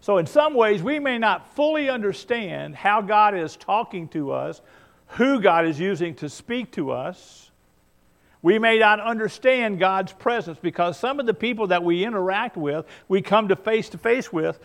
So, 0.00 0.18
in 0.18 0.26
some 0.26 0.54
ways, 0.54 0.80
we 0.82 0.98
may 0.98 1.16
not 1.16 1.54
fully 1.54 1.88
understand 1.88 2.74
how 2.74 3.00
God 3.00 3.36
is 3.36 3.56
talking 3.56 4.08
to 4.08 4.32
us, 4.32 4.60
who 5.06 5.40
God 5.40 5.64
is 5.64 5.78
using 5.78 6.16
to 6.16 6.28
speak 6.28 6.72
to 6.72 6.90
us. 6.90 7.51
We 8.42 8.58
may 8.58 8.78
not 8.78 8.98
understand 8.98 9.78
God's 9.78 10.12
presence 10.12 10.58
because 10.60 10.98
some 10.98 11.20
of 11.20 11.26
the 11.26 11.34
people 11.34 11.68
that 11.68 11.84
we 11.84 12.04
interact 12.04 12.56
with, 12.56 12.86
we 13.08 13.22
come 13.22 13.48
to 13.48 13.56
face 13.56 13.88
to 13.90 13.98
face 13.98 14.32
with, 14.32 14.58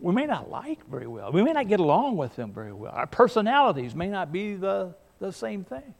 we 0.00 0.12
may 0.12 0.24
not 0.24 0.50
like 0.50 0.84
very 0.88 1.06
well. 1.06 1.30
We 1.32 1.42
may 1.42 1.52
not 1.52 1.68
get 1.68 1.80
along 1.80 2.16
with 2.16 2.34
them 2.34 2.50
very 2.52 2.72
well. 2.72 2.92
Our 2.92 3.06
personalities 3.06 3.94
may 3.94 4.08
not 4.08 4.32
be 4.32 4.54
the, 4.54 4.94
the 5.20 5.32
same 5.32 5.64
thing. 5.64 5.94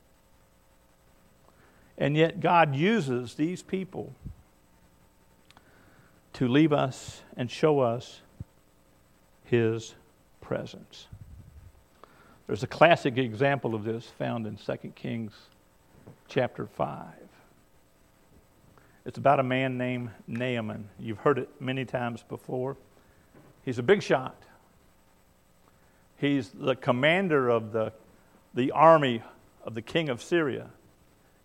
And 1.98 2.16
yet, 2.16 2.40
God 2.40 2.74
uses 2.74 3.34
these 3.34 3.62
people 3.62 4.14
to 6.32 6.48
leave 6.48 6.72
us 6.72 7.20
and 7.36 7.50
show 7.50 7.80
us 7.80 8.22
his 9.44 9.94
presence. 10.40 11.06
There's 12.46 12.62
a 12.62 12.66
classic 12.66 13.18
example 13.18 13.74
of 13.74 13.84
this 13.84 14.06
found 14.18 14.46
in 14.46 14.56
2 14.56 14.92
Kings 14.94 15.32
chapter 16.32 16.64
5. 16.64 16.98
It's 19.04 19.18
about 19.18 19.38
a 19.38 19.42
man 19.42 19.76
named 19.76 20.08
Naaman. 20.26 20.88
You've 20.98 21.18
heard 21.18 21.38
it 21.38 21.50
many 21.60 21.84
times 21.84 22.24
before. 22.26 22.78
He's 23.66 23.78
a 23.78 23.82
big 23.82 24.02
shot. 24.02 24.42
He's 26.16 26.48
the 26.48 26.74
commander 26.74 27.50
of 27.50 27.72
the, 27.72 27.92
the 28.54 28.70
army 28.70 29.22
of 29.62 29.74
the 29.74 29.82
king 29.82 30.08
of 30.08 30.22
Syria. 30.22 30.70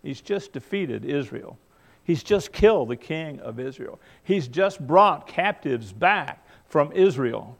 He's 0.02 0.22
just 0.22 0.54
defeated 0.54 1.04
Israel. 1.04 1.58
He's 2.02 2.22
just 2.22 2.50
killed 2.50 2.88
the 2.88 2.96
king 2.96 3.40
of 3.40 3.60
Israel. 3.60 4.00
He's 4.24 4.48
just 4.48 4.84
brought 4.86 5.26
captives 5.26 5.92
back 5.92 6.46
from 6.66 6.92
Israel. 6.92 7.58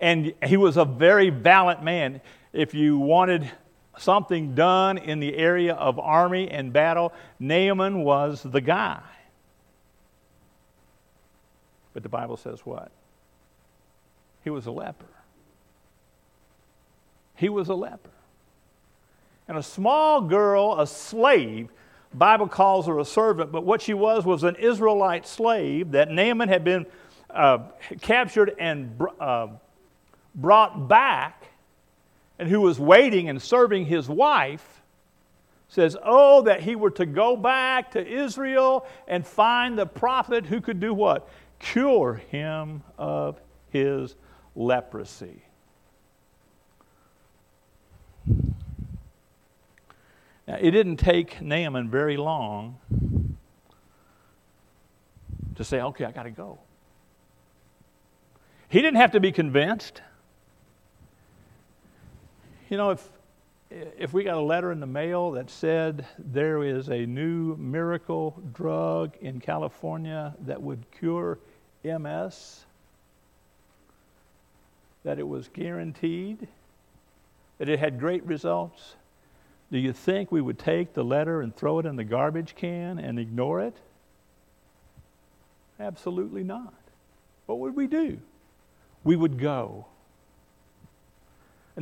And 0.00 0.34
he 0.44 0.56
was 0.56 0.78
a 0.78 0.84
very 0.84 1.30
valiant 1.30 1.84
man. 1.84 2.20
If 2.52 2.74
you 2.74 2.98
wanted 2.98 3.48
something 3.98 4.54
done 4.54 4.98
in 4.98 5.20
the 5.20 5.36
area 5.36 5.74
of 5.74 5.98
army 5.98 6.50
and 6.50 6.72
battle, 6.72 7.12
Naaman 7.38 8.02
was 8.02 8.42
the 8.42 8.60
guy. 8.60 9.00
But 11.92 12.02
the 12.02 12.08
Bible 12.08 12.36
says 12.36 12.60
what? 12.64 12.90
He 14.42 14.50
was 14.50 14.66
a 14.66 14.72
leper. 14.72 15.06
He 17.36 17.48
was 17.48 17.68
a 17.68 17.74
leper. 17.74 18.10
And 19.48 19.58
a 19.58 19.62
small 19.62 20.20
girl, 20.22 20.80
a 20.80 20.86
slave, 20.86 21.68
Bible 22.12 22.48
calls 22.48 22.86
her 22.86 22.98
a 22.98 23.04
servant, 23.04 23.50
but 23.50 23.64
what 23.64 23.82
she 23.82 23.92
was 23.92 24.24
was 24.24 24.44
an 24.44 24.56
Israelite 24.56 25.26
slave 25.26 25.92
that 25.92 26.10
Naaman 26.10 26.48
had 26.48 26.64
been 26.64 26.86
uh, 27.30 27.58
captured 28.00 28.54
and 28.58 29.00
uh, 29.18 29.48
brought 30.34 30.88
back, 30.88 31.44
and 32.38 32.48
who 32.48 32.60
was 32.60 32.78
waiting 32.80 33.28
and 33.28 33.40
serving 33.40 33.86
his 33.86 34.08
wife, 34.08 34.82
says, 35.68 35.96
Oh, 36.02 36.42
that 36.42 36.62
he 36.62 36.76
were 36.76 36.90
to 36.92 37.06
go 37.06 37.36
back 37.36 37.92
to 37.92 38.06
Israel 38.06 38.86
and 39.08 39.26
find 39.26 39.78
the 39.78 39.86
prophet 39.86 40.46
who 40.46 40.60
could 40.60 40.80
do 40.80 40.92
what? 40.92 41.28
Cure 41.58 42.14
him 42.30 42.82
of 42.98 43.40
his 43.70 44.14
leprosy. 44.54 45.42
Now, 50.46 50.58
it 50.60 50.72
didn't 50.72 50.98
take 50.98 51.40
Naaman 51.40 51.88
very 51.88 52.16
long 52.16 52.78
to 55.56 55.64
say, 55.64 55.80
okay, 55.80 56.04
I 56.04 56.12
got 56.12 56.24
to 56.24 56.30
go. 56.30 56.58
He 58.68 58.82
didn't 58.82 58.96
have 58.96 59.12
to 59.12 59.20
be 59.20 59.32
convinced. 59.32 60.02
You 62.74 62.78
know, 62.78 62.90
if, 62.90 63.08
if 63.70 64.12
we 64.12 64.24
got 64.24 64.36
a 64.36 64.40
letter 64.40 64.72
in 64.72 64.80
the 64.80 64.86
mail 64.88 65.30
that 65.30 65.48
said 65.48 66.04
there 66.18 66.64
is 66.64 66.88
a 66.88 67.06
new 67.06 67.54
miracle 67.54 68.42
drug 68.52 69.16
in 69.20 69.38
California 69.38 70.34
that 70.40 70.60
would 70.60 70.84
cure 70.90 71.38
MS, 71.84 72.64
that 75.04 75.20
it 75.20 75.28
was 75.28 75.46
guaranteed, 75.46 76.48
that 77.58 77.68
it 77.68 77.78
had 77.78 78.00
great 78.00 78.24
results, 78.26 78.96
do 79.70 79.78
you 79.78 79.92
think 79.92 80.32
we 80.32 80.40
would 80.40 80.58
take 80.58 80.94
the 80.94 81.04
letter 81.04 81.42
and 81.42 81.54
throw 81.54 81.78
it 81.78 81.86
in 81.86 81.94
the 81.94 82.02
garbage 82.02 82.56
can 82.56 82.98
and 82.98 83.20
ignore 83.20 83.60
it? 83.60 83.76
Absolutely 85.78 86.42
not. 86.42 86.74
What 87.46 87.60
would 87.60 87.76
we 87.76 87.86
do? 87.86 88.18
We 89.04 89.14
would 89.14 89.38
go. 89.38 89.86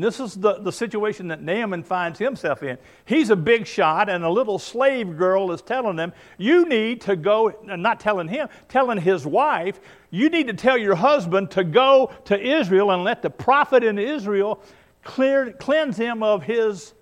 And 0.02 0.08
this 0.08 0.18
is 0.18 0.34
the, 0.34 0.54
the 0.54 0.72
situation 0.72 1.28
that 1.28 1.44
Naaman 1.44 1.84
finds 1.84 2.18
himself 2.18 2.64
in. 2.64 2.76
He's 3.04 3.30
a 3.30 3.36
big 3.36 3.68
shot, 3.68 4.08
and 4.08 4.24
a 4.24 4.28
little 4.28 4.58
slave 4.58 5.16
girl 5.16 5.52
is 5.52 5.62
telling 5.62 5.96
him, 5.96 6.12
You 6.38 6.68
need 6.68 7.02
to 7.02 7.14
go, 7.14 7.50
uh, 7.50 7.76
not 7.76 8.00
telling 8.00 8.26
him, 8.26 8.48
telling 8.68 8.98
his 8.98 9.24
wife, 9.24 9.78
you 10.10 10.28
need 10.28 10.48
to 10.48 10.54
tell 10.54 10.76
your 10.76 10.96
husband 10.96 11.52
to 11.52 11.62
go 11.62 12.10
to 12.24 12.36
Israel 12.36 12.90
and 12.90 13.04
let 13.04 13.22
the 13.22 13.30
prophet 13.30 13.84
in 13.84 13.96
Israel 13.96 14.60
clear, 15.04 15.52
cleanse 15.52 15.98
him 15.98 16.24
of 16.24 16.42
his 16.42 16.94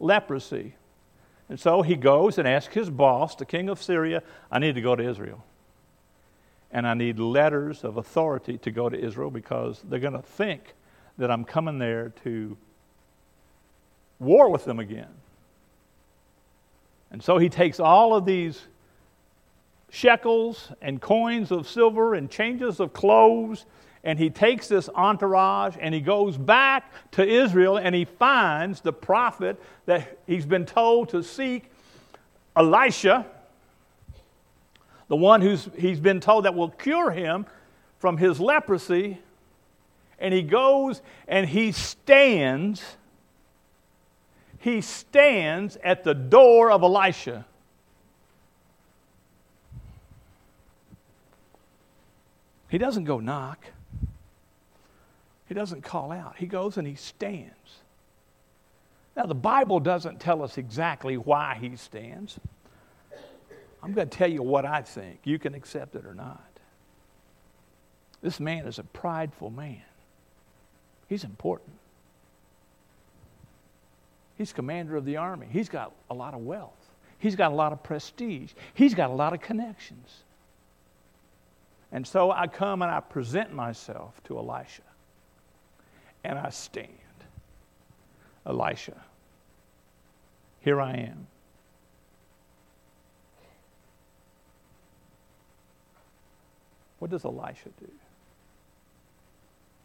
leprosy. 0.00 0.74
And 1.50 1.60
so 1.60 1.82
he 1.82 1.96
goes 1.96 2.38
and 2.38 2.48
asks 2.48 2.72
his 2.72 2.88
boss, 2.88 3.34
the 3.34 3.44
king 3.44 3.68
of 3.68 3.82
Syria, 3.82 4.22
I 4.50 4.58
need 4.58 4.74
to 4.76 4.80
go 4.80 4.96
to 4.96 5.06
Israel. 5.06 5.44
And 6.70 6.88
I 6.88 6.94
need 6.94 7.18
letters 7.18 7.84
of 7.84 7.98
authority 7.98 8.56
to 8.56 8.70
go 8.70 8.88
to 8.88 8.98
Israel 8.98 9.30
because 9.30 9.82
they're 9.86 10.00
going 10.00 10.14
to 10.14 10.22
think 10.22 10.72
that 11.18 11.30
I'm 11.30 11.44
coming 11.44 11.78
there 11.78 12.10
to 12.24 12.56
war 14.18 14.50
with 14.50 14.64
them 14.64 14.78
again. 14.78 15.12
And 17.10 17.22
so 17.22 17.38
he 17.38 17.48
takes 17.48 17.80
all 17.80 18.14
of 18.14 18.24
these 18.24 18.60
shekels 19.90 20.70
and 20.82 21.00
coins 21.00 21.50
of 21.50 21.68
silver 21.68 22.14
and 22.14 22.30
changes 22.30 22.80
of 22.80 22.92
clothes 22.92 23.64
and 24.04 24.18
he 24.18 24.30
takes 24.30 24.68
this 24.68 24.88
entourage 24.94 25.76
and 25.80 25.94
he 25.94 26.00
goes 26.00 26.36
back 26.36 26.92
to 27.12 27.26
Israel 27.26 27.76
and 27.76 27.94
he 27.94 28.04
finds 28.04 28.80
the 28.80 28.92
prophet 28.92 29.60
that 29.86 30.18
he's 30.26 30.46
been 30.46 30.66
told 30.66 31.10
to 31.10 31.22
seek, 31.22 31.70
Elisha, 32.56 33.26
the 35.08 35.16
one 35.16 35.40
who's 35.40 35.68
he's 35.76 36.00
been 36.00 36.20
told 36.20 36.44
that 36.44 36.54
will 36.54 36.70
cure 36.70 37.10
him 37.10 37.46
from 37.98 38.16
his 38.16 38.40
leprosy. 38.40 39.18
And 40.18 40.34
he 40.34 40.42
goes 40.42 41.00
and 41.26 41.48
he 41.48 41.72
stands, 41.72 42.82
he 44.58 44.80
stands 44.80 45.78
at 45.84 46.04
the 46.04 46.14
door 46.14 46.70
of 46.70 46.82
Elisha. 46.82 47.46
He 52.68 52.78
doesn't 52.78 53.04
go 53.04 53.20
knock. 53.20 53.64
He 55.48 55.54
doesn't 55.54 55.82
call 55.82 56.12
out, 56.12 56.36
he 56.36 56.46
goes 56.46 56.76
and 56.76 56.86
he 56.86 56.94
stands. 56.94 57.54
Now, 59.16 59.24
the 59.26 59.34
Bible 59.34 59.80
doesn't 59.80 60.20
tell 60.20 60.42
us 60.42 60.58
exactly 60.58 61.16
why 61.16 61.56
he 61.60 61.74
stands. 61.74 62.38
I'm 63.82 63.92
going 63.92 64.08
to 64.08 64.16
tell 64.16 64.30
you 64.30 64.42
what 64.42 64.64
I 64.64 64.82
think. 64.82 65.20
You 65.24 65.38
can 65.38 65.54
accept 65.54 65.96
it 65.96 66.04
or 66.04 66.14
not. 66.14 66.44
This 68.20 68.38
man 68.38 68.66
is 68.66 68.78
a 68.78 68.84
prideful 68.84 69.50
man. 69.50 69.82
He's 71.08 71.24
important. 71.24 71.72
He's 74.36 74.52
commander 74.52 74.96
of 74.96 75.04
the 75.04 75.16
army. 75.16 75.48
He's 75.50 75.68
got 75.68 75.92
a 76.10 76.14
lot 76.14 76.34
of 76.34 76.40
wealth. 76.40 76.72
He's 77.18 77.34
got 77.34 77.50
a 77.50 77.54
lot 77.54 77.72
of 77.72 77.82
prestige. 77.82 78.52
He's 78.74 78.94
got 78.94 79.10
a 79.10 79.12
lot 79.12 79.32
of 79.32 79.40
connections. 79.40 80.22
And 81.90 82.06
so 82.06 82.30
I 82.30 82.46
come 82.46 82.82
and 82.82 82.90
I 82.90 83.00
present 83.00 83.52
myself 83.52 84.22
to 84.24 84.38
Elisha 84.38 84.82
and 86.22 86.38
I 86.38 86.50
stand. 86.50 86.88
Elisha, 88.46 88.96
here 90.60 90.80
I 90.80 90.92
am. 90.92 91.26
What 96.98 97.10
does 97.10 97.24
Elisha 97.24 97.70
do? 97.80 97.90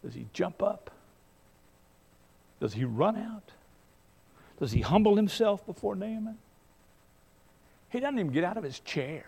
Does 0.04 0.14
he 0.14 0.28
jump 0.34 0.62
up? 0.62 0.92
Does 2.64 2.74
he 2.74 2.86
run 2.86 3.18
out? 3.18 3.52
Does 4.58 4.72
he 4.72 4.80
humble 4.80 5.18
himself 5.18 5.66
before 5.66 5.96
Naaman? 5.96 6.38
He 7.90 8.00
doesn't 8.00 8.18
even 8.18 8.32
get 8.32 8.44
out 8.44 8.56
of 8.56 8.64
his 8.64 8.80
chair 8.80 9.26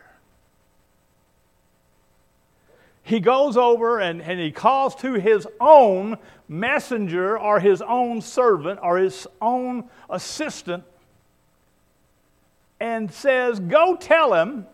he 3.06 3.20
goes 3.20 3.56
over 3.56 4.00
and, 4.00 4.20
and 4.20 4.40
he 4.40 4.52
calls 4.52 4.96
to 4.96 5.14
his 5.14 5.48
own 5.62 6.18
messenger 6.48 7.38
or 7.38 7.60
his 7.60 7.84
own 7.84 8.20
servant 8.20 8.80
or 8.82 8.98
his 8.98 9.28
own 9.40 9.88
assistant 10.10 10.84
and 12.80 13.14
says, 13.14 13.60
Go 13.60 13.96
tell 13.96 14.34
him 14.34 14.66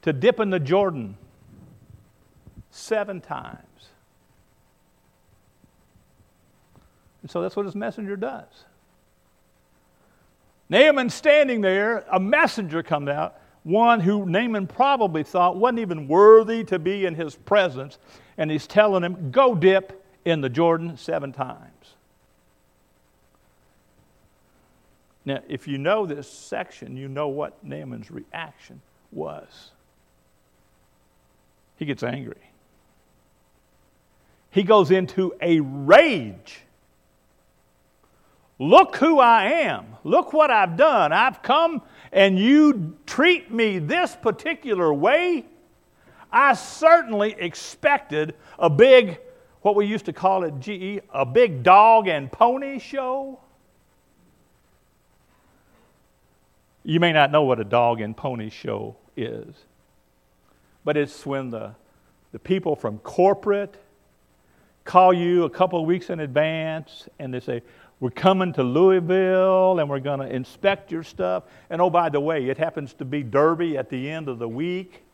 to 0.00 0.14
dip 0.14 0.40
in 0.40 0.48
the 0.48 0.58
Jordan 0.58 1.18
seven 2.70 3.20
times. 3.20 3.90
And 7.22 7.30
so 7.30 7.40
that's 7.40 7.56
what 7.56 7.66
his 7.66 7.74
messenger 7.74 8.16
does. 8.16 8.64
Naaman 10.68 11.10
standing 11.10 11.60
there, 11.60 12.04
a 12.10 12.18
messenger 12.18 12.82
comes 12.82 13.08
out 13.08 13.38
one 13.64 14.00
who 14.00 14.26
Naaman 14.26 14.66
probably 14.66 15.22
thought 15.22 15.56
wasn't 15.56 15.78
even 15.78 16.08
worthy 16.08 16.64
to 16.64 16.78
be 16.78 17.06
in 17.06 17.14
his 17.14 17.36
presence, 17.36 17.98
and 18.36 18.50
he's 18.50 18.66
telling 18.66 19.04
him, 19.04 19.30
Go 19.30 19.54
dip 19.54 20.04
in 20.24 20.40
the 20.40 20.48
Jordan 20.48 20.96
seven 20.96 21.32
times. 21.32 21.94
Now, 25.24 25.40
if 25.48 25.68
you 25.68 25.78
know 25.78 26.06
this 26.06 26.28
section, 26.28 26.96
you 26.96 27.06
know 27.06 27.28
what 27.28 27.62
Naaman's 27.62 28.10
reaction 28.10 28.80
was. 29.12 29.70
He 31.76 31.84
gets 31.84 32.02
angry. 32.02 32.50
He 34.50 34.64
goes 34.64 34.90
into 34.90 35.34
a 35.40 35.60
rage. 35.60 36.62
Look 38.62 38.94
who 38.94 39.18
I 39.18 39.46
am. 39.64 39.86
Look 40.04 40.32
what 40.32 40.52
I've 40.52 40.76
done. 40.76 41.12
I've 41.12 41.42
come 41.42 41.82
and 42.12 42.38
you 42.38 42.96
treat 43.06 43.50
me 43.50 43.80
this 43.80 44.14
particular 44.14 44.94
way, 44.94 45.46
I 46.30 46.54
certainly 46.54 47.34
expected 47.36 48.36
a 48.60 48.70
big, 48.70 49.18
what 49.62 49.74
we 49.74 49.86
used 49.86 50.04
to 50.04 50.12
call 50.12 50.44
it, 50.44 50.60
GE, 50.60 51.00
a 51.12 51.26
big 51.26 51.64
dog 51.64 52.06
and 52.06 52.30
pony 52.30 52.78
show. 52.78 53.40
You 56.84 57.00
may 57.00 57.12
not 57.12 57.32
know 57.32 57.42
what 57.42 57.58
a 57.58 57.64
dog 57.64 58.00
and 58.00 58.16
pony 58.16 58.48
show 58.48 58.94
is, 59.16 59.56
but 60.84 60.96
it's 60.96 61.26
when 61.26 61.50
the, 61.50 61.74
the 62.30 62.38
people 62.38 62.76
from 62.76 62.98
corporate 62.98 63.76
call 64.84 65.12
you 65.12 65.44
a 65.44 65.50
couple 65.50 65.80
of 65.80 65.86
weeks 65.86 66.10
in 66.10 66.20
advance 66.20 67.08
and 67.18 67.32
they 67.32 67.40
say, 67.40 67.62
we're 68.02 68.10
coming 68.10 68.52
to 68.54 68.64
Louisville 68.64 69.78
and 69.78 69.88
we're 69.88 70.00
going 70.00 70.18
to 70.18 70.26
inspect 70.26 70.90
your 70.90 71.04
stuff. 71.04 71.44
And 71.70 71.80
oh, 71.80 71.88
by 71.88 72.08
the 72.08 72.18
way, 72.18 72.48
it 72.48 72.58
happens 72.58 72.94
to 72.94 73.04
be 73.04 73.22
Derby 73.22 73.78
at 73.78 73.90
the 73.90 74.10
end 74.10 74.26
of 74.26 74.40
the 74.40 74.48
week. 74.48 75.04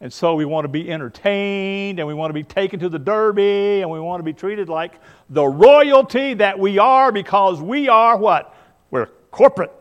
And 0.00 0.12
so 0.12 0.36
we 0.36 0.44
want 0.44 0.66
to 0.66 0.68
be 0.68 0.88
entertained 0.88 1.98
and 1.98 2.06
we 2.06 2.14
want 2.14 2.30
to 2.30 2.34
be 2.34 2.44
taken 2.44 2.78
to 2.78 2.88
the 2.88 3.00
Derby 3.00 3.80
and 3.80 3.90
we 3.90 3.98
want 3.98 4.20
to 4.20 4.22
be 4.22 4.32
treated 4.32 4.68
like 4.68 5.00
the 5.30 5.44
royalty 5.44 6.34
that 6.34 6.56
we 6.56 6.78
are 6.78 7.10
because 7.10 7.60
we 7.60 7.88
are 7.88 8.16
what? 8.16 8.54
We're 8.92 9.08
corporate. 9.32 9.72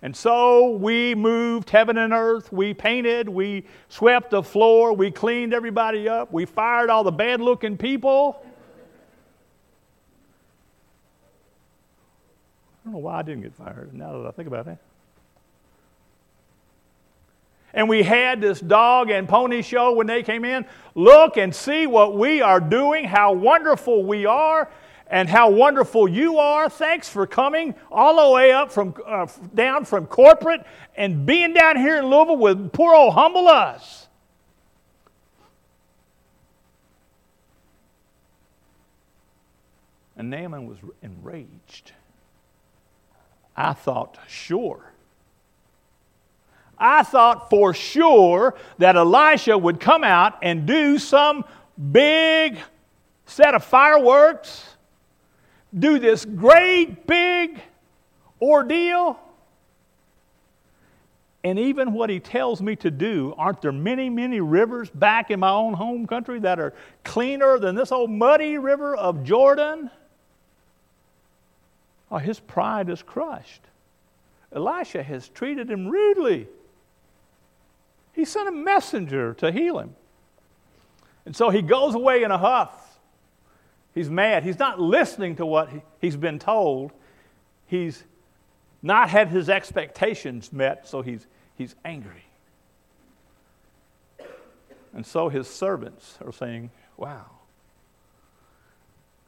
And 0.00 0.14
so 0.14 0.76
we 0.76 1.16
moved 1.16 1.70
heaven 1.70 1.98
and 1.98 2.12
earth. 2.12 2.52
We 2.52 2.72
painted. 2.72 3.28
We 3.28 3.64
swept 3.88 4.30
the 4.30 4.44
floor. 4.44 4.92
We 4.92 5.10
cleaned 5.10 5.52
everybody 5.52 6.08
up. 6.08 6.32
We 6.32 6.44
fired 6.44 6.88
all 6.88 7.02
the 7.02 7.10
bad 7.10 7.40
looking 7.40 7.76
people. 7.76 8.46
Don't 12.86 12.92
know 12.92 13.00
why 13.00 13.18
I 13.18 13.22
didn't 13.22 13.42
get 13.42 13.52
fired 13.52 13.92
now 13.92 14.22
that 14.22 14.28
I 14.28 14.30
think 14.30 14.46
about 14.46 14.68
it. 14.68 14.78
And 17.74 17.88
we 17.88 18.04
had 18.04 18.40
this 18.40 18.60
dog 18.60 19.10
and 19.10 19.28
pony 19.28 19.60
show 19.60 19.92
when 19.92 20.06
they 20.06 20.22
came 20.22 20.44
in. 20.44 20.64
Look 20.94 21.36
and 21.36 21.54
see 21.54 21.88
what 21.88 22.16
we 22.16 22.40
are 22.40 22.60
doing, 22.60 23.04
how 23.04 23.32
wonderful 23.32 24.04
we 24.04 24.24
are, 24.24 24.70
and 25.08 25.28
how 25.28 25.50
wonderful 25.50 26.06
you 26.08 26.38
are. 26.38 26.70
Thanks 26.70 27.08
for 27.08 27.26
coming 27.26 27.74
all 27.90 28.24
the 28.24 28.32
way 28.32 28.52
up 28.52 28.70
from 28.70 28.94
uh, 29.04 29.26
down 29.52 29.84
from 29.84 30.06
corporate 30.06 30.64
and 30.96 31.26
being 31.26 31.54
down 31.54 31.76
here 31.76 31.98
in 31.98 32.06
Louisville 32.06 32.36
with 32.36 32.72
poor 32.72 32.94
old 32.94 33.14
humble 33.14 33.48
us. 33.48 34.06
And 40.16 40.30
Naaman 40.30 40.66
was 40.66 40.78
enraged. 41.02 41.92
I 43.56 43.72
thought, 43.72 44.18
sure. 44.28 44.92
I 46.78 47.02
thought 47.02 47.48
for 47.48 47.72
sure 47.72 48.54
that 48.78 48.96
Elisha 48.96 49.56
would 49.56 49.80
come 49.80 50.04
out 50.04 50.38
and 50.42 50.66
do 50.66 50.98
some 50.98 51.44
big 51.90 52.58
set 53.24 53.54
of 53.54 53.64
fireworks, 53.64 54.76
do 55.76 55.98
this 55.98 56.24
great 56.24 57.06
big 57.06 57.60
ordeal. 58.40 59.18
And 61.42 61.58
even 61.58 61.92
what 61.92 62.10
he 62.10 62.18
tells 62.18 62.60
me 62.60 62.76
to 62.76 62.90
do, 62.90 63.32
aren't 63.38 63.62
there 63.62 63.72
many, 63.72 64.10
many 64.10 64.40
rivers 64.40 64.90
back 64.90 65.30
in 65.30 65.40
my 65.40 65.50
own 65.50 65.74
home 65.74 66.06
country 66.06 66.40
that 66.40 66.58
are 66.58 66.74
cleaner 67.04 67.58
than 67.58 67.74
this 67.74 67.92
old 67.92 68.10
muddy 68.10 68.58
river 68.58 68.96
of 68.96 69.22
Jordan? 69.22 69.90
Oh, 72.10 72.18
his 72.18 72.38
pride 72.40 72.88
is 72.88 73.02
crushed. 73.02 73.62
Elisha 74.52 75.02
has 75.02 75.28
treated 75.28 75.70
him 75.70 75.88
rudely. 75.88 76.46
He 78.12 78.24
sent 78.24 78.48
a 78.48 78.52
messenger 78.52 79.34
to 79.34 79.50
heal 79.50 79.78
him. 79.78 79.94
And 81.24 81.34
so 81.34 81.50
he 81.50 81.60
goes 81.60 81.94
away 81.94 82.22
in 82.22 82.30
a 82.30 82.38
huff. 82.38 82.98
He's 83.94 84.08
mad. 84.08 84.44
He's 84.44 84.58
not 84.58 84.78
listening 84.78 85.36
to 85.36 85.46
what 85.46 85.70
he's 86.00 86.16
been 86.16 86.38
told. 86.38 86.92
He's 87.66 88.04
not 88.82 89.10
had 89.10 89.28
his 89.28 89.48
expectations 89.48 90.52
met, 90.52 90.86
so 90.86 91.02
he's, 91.02 91.26
he's 91.56 91.74
angry. 91.84 92.24
And 94.94 95.04
so 95.04 95.28
his 95.28 95.48
servants 95.48 96.18
are 96.24 96.32
saying, 96.32 96.70
Wow, 96.96 97.26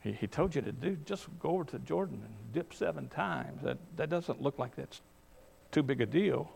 he, 0.01 0.13
he 0.13 0.27
told 0.27 0.55
you 0.55 0.63
to 0.63 0.73
do, 0.73 0.97
just 1.05 1.27
go 1.41 1.51
over 1.51 1.65
to 1.65 1.79
Jordan 1.81 2.21
and 2.25 2.53
dip 2.53 2.73
seven 2.73 3.09
times. 3.09 3.63
That, 3.63 3.79
that 3.97 4.09
doesn't 4.09 4.41
look 4.41 4.59
like 4.59 4.77
that's 4.77 5.01
too 5.71 5.83
big 5.83 6.01
a 6.01 6.07
deal. 6.07 6.51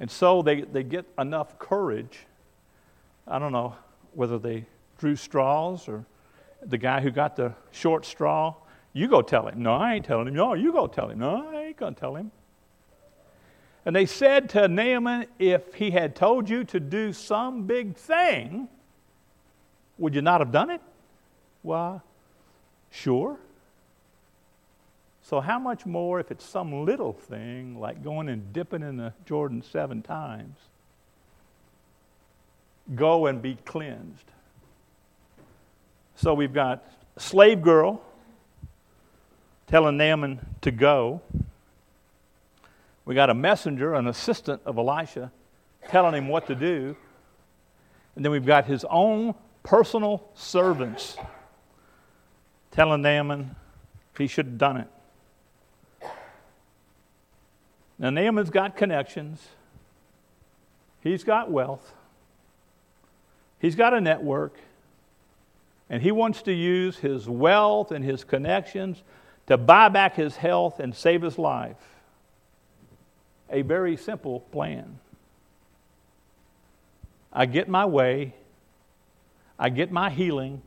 And 0.00 0.10
so 0.10 0.42
they, 0.42 0.62
they 0.62 0.84
get 0.84 1.06
enough 1.18 1.58
courage. 1.58 2.20
I 3.26 3.38
don't 3.38 3.52
know 3.52 3.74
whether 4.14 4.38
they 4.38 4.64
drew 4.98 5.16
straws 5.16 5.88
or 5.88 6.04
the 6.62 6.78
guy 6.78 7.00
who 7.00 7.10
got 7.10 7.36
the 7.36 7.52
short 7.72 8.04
straw. 8.06 8.54
You 8.92 9.08
go 9.08 9.22
tell 9.22 9.48
him. 9.48 9.62
No, 9.62 9.74
I 9.74 9.94
ain't 9.94 10.04
telling 10.04 10.28
him. 10.28 10.34
No, 10.34 10.54
you 10.54 10.72
go 10.72 10.86
tell 10.86 11.10
him. 11.10 11.18
No, 11.18 11.48
I 11.50 11.66
ain't 11.66 11.76
going 11.76 11.94
to 11.94 12.00
tell 12.00 12.14
him. 12.14 12.30
And 13.84 13.94
they 13.94 14.06
said 14.06 14.48
to 14.50 14.68
Naaman, 14.68 15.26
if 15.38 15.74
he 15.74 15.90
had 15.90 16.14
told 16.14 16.48
you 16.48 16.64
to 16.64 16.80
do 16.80 17.12
some 17.12 17.62
big 17.64 17.96
thing, 17.96 18.68
would 19.98 20.14
you 20.14 20.22
not 20.22 20.40
have 20.40 20.52
done 20.52 20.70
it? 20.70 20.80
Why, 21.62 22.00
sure. 22.90 23.38
So, 25.22 25.40
how 25.40 25.58
much 25.58 25.84
more 25.84 26.20
if 26.20 26.30
it's 26.30 26.44
some 26.44 26.86
little 26.86 27.12
thing 27.12 27.78
like 27.78 28.02
going 28.02 28.30
and 28.30 28.50
dipping 28.52 28.82
in 28.82 28.96
the 28.96 29.12
Jordan 29.26 29.62
seven 29.62 30.00
times? 30.00 30.56
Go 32.94 33.26
and 33.26 33.42
be 33.42 33.58
cleansed. 33.66 34.24
So, 36.16 36.32
we've 36.32 36.54
got 36.54 36.82
slave 37.18 37.60
girl 37.60 38.00
telling 39.66 39.98
Naaman 39.98 40.40
to 40.62 40.70
go. 40.70 41.20
We 43.04 43.14
got 43.14 43.28
a 43.28 43.34
messenger, 43.34 43.94
an 43.94 44.06
assistant 44.06 44.62
of 44.64 44.78
Elisha, 44.78 45.30
telling 45.88 46.14
him 46.14 46.28
what 46.28 46.46
to 46.46 46.54
do. 46.54 46.96
And 48.16 48.24
then 48.24 48.32
we've 48.32 48.46
got 48.46 48.64
his 48.64 48.84
own 48.88 49.34
personal 49.62 50.26
servants 50.34 51.18
telling 52.70 53.02
Naaman 53.02 53.56
he 54.16 54.26
should 54.26 54.46
have 54.46 54.58
done 54.58 54.76
it. 54.78 54.88
Now, 57.98 58.10
Naaman's 58.10 58.50
got 58.50 58.76
connections, 58.76 59.48
he's 61.02 61.24
got 61.24 61.50
wealth, 61.50 61.94
he's 63.58 63.74
got 63.74 63.92
a 63.92 64.00
network, 64.00 64.56
and 65.90 66.02
he 66.02 66.12
wants 66.12 66.42
to 66.42 66.52
use 66.52 66.98
his 66.98 67.28
wealth 67.28 67.90
and 67.90 68.04
his 68.04 68.22
connections 68.22 69.02
to 69.46 69.56
buy 69.56 69.88
back 69.88 70.14
his 70.14 70.36
health 70.36 70.78
and 70.78 70.94
save 70.94 71.22
his 71.22 71.38
life. 71.38 71.76
A 73.50 73.62
very 73.62 73.96
simple 73.96 74.40
plan. 74.40 74.98
I 77.32 77.46
get 77.46 77.68
my 77.68 77.86
way, 77.86 78.34
I 79.58 79.70
get 79.70 79.90
my 79.90 80.10
healing 80.10 80.62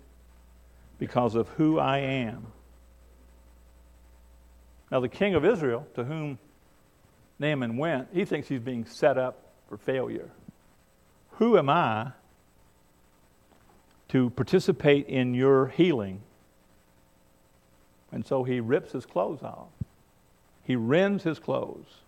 because 1.02 1.34
of 1.34 1.50
who 1.50 1.80
I 1.80 1.98
am. 1.98 2.46
Now, 4.92 5.00
the 5.00 5.10
king 5.10 5.34
of 5.34 5.44
Israel, 5.44 5.88
to 5.96 6.04
whom 6.04 6.38
Naaman 7.40 7.78
went, 7.78 8.10
he 8.14 8.24
thinks 8.24 8.48
he's 8.48 8.62
being 8.62 8.86
set 8.86 9.18
up 9.18 9.52
for 9.68 9.78
failure. 9.78 10.30
Who 11.40 11.58
am 11.58 11.72
I 11.72 12.12
to 14.10 14.30
participate 14.30 15.08
in 15.08 15.34
your 15.34 15.70
healing? 15.70 16.22
And 18.12 18.24
so 18.24 18.44
he 18.44 18.60
rips 18.60 18.92
his 18.92 19.08
clothes 19.08 19.42
off. 19.42 19.70
He 20.64 20.76
rends 20.76 21.24
his 21.24 21.40
clothes. 21.40 22.02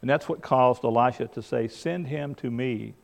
And 0.00 0.08
that's 0.08 0.28
what 0.28 0.40
caused 0.40 0.84
Elisha 0.84 1.26
to 1.26 1.42
say, 1.42 1.66
Send 1.66 2.06
him 2.06 2.36
to 2.36 2.48
me 2.48 2.94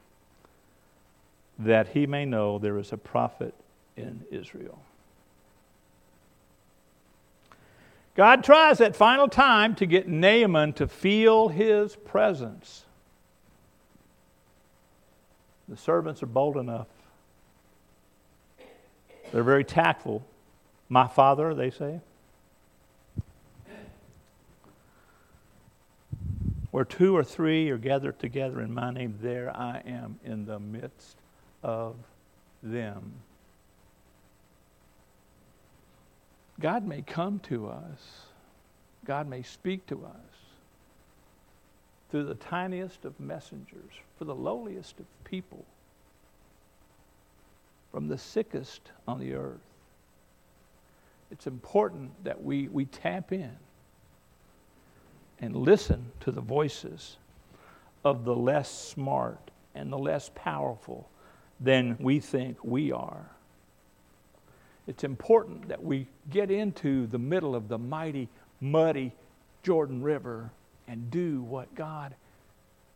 that 1.59 1.88
he 1.88 2.07
may 2.07 2.25
know 2.25 2.61
there 2.61 2.79
is 2.79 2.93
a 2.93 2.97
prophet 2.97 3.57
in 3.99 4.25
Israel. 4.31 4.79
God 8.15 8.43
tries 8.43 8.79
that 8.79 8.97
final 8.97 9.29
time 9.29 9.75
to 9.77 9.87
get 9.87 10.09
Naaman 10.09 10.73
to 10.75 10.89
feel 10.89 11.49
his 11.49 11.95
presence. 11.95 12.85
The 15.69 15.77
servants 15.77 16.23
are 16.23 16.27
bold 16.27 16.57
enough. 16.57 16.89
They're 19.31 19.45
very 19.45 19.65
tactful. 19.65 20.25
My 20.89 21.07
father, 21.07 21.55
they 21.55 21.71
say. 21.71 22.01
Where 26.71 26.85
two 26.85 27.17
or 27.17 27.25
three 27.25 27.71
are 27.71 27.79
gathered 27.79 28.19
together 28.19 28.61
in 28.61 28.73
my 28.73 28.91
name, 28.91 29.19
there 29.21 29.55
I 29.55 29.83
am 29.87 30.19
in 30.25 30.45
the 30.45 30.59
midst 30.59 31.17
of 31.63 31.97
them. 32.63 33.13
God 36.61 36.87
may 36.87 37.03
come 37.03 37.38
to 37.40 37.68
us, 37.68 38.27
God 39.05 39.29
may 39.29 39.42
speak 39.42 39.87
to 39.87 40.05
us 40.05 40.38
through 42.11 42.25
the 42.25 42.35
tiniest 42.35 43.05
of 43.05 43.18
messengers, 43.21 43.92
for 44.18 44.25
the 44.25 44.35
lowliest 44.35 44.99
of 44.99 45.07
people, 45.25 45.64
from 47.92 48.09
the 48.09 48.18
sickest 48.18 48.90
on 49.07 49.21
the 49.21 49.35
earth. 49.35 49.61
It's 51.31 51.47
important 51.47 52.25
that 52.25 52.42
we, 52.42 52.68
we 52.68 52.87
tap 52.87 53.33
in 53.33 53.57
and 55.38 55.55
listen 55.55 56.12
to 56.21 56.33
the 56.33 56.40
voices 56.40 57.18
of 58.05 58.25
the 58.25 58.35
less 58.35 58.71
smart 58.71 59.51
and 59.75 59.92
the 59.92 59.99
less 59.99 60.31
powerful 60.35 61.09
than 61.61 61.97
we 62.01 62.18
think 62.18 62.57
we 62.64 62.90
are 62.90 63.31
it's 64.88 65.05
important 65.05 65.68
that 65.68 65.85
we 65.85 66.09
get 66.31 66.51
into 66.51 67.07
the 67.09 67.18
middle 67.18 67.55
of 67.55 67.68
the 67.68 67.77
mighty, 67.77 68.27
muddy 68.59 69.12
Jordan 69.62 70.03
River 70.03 70.51
and 70.88 71.11
do 71.11 71.42
what 71.42 71.74
God 71.74 72.14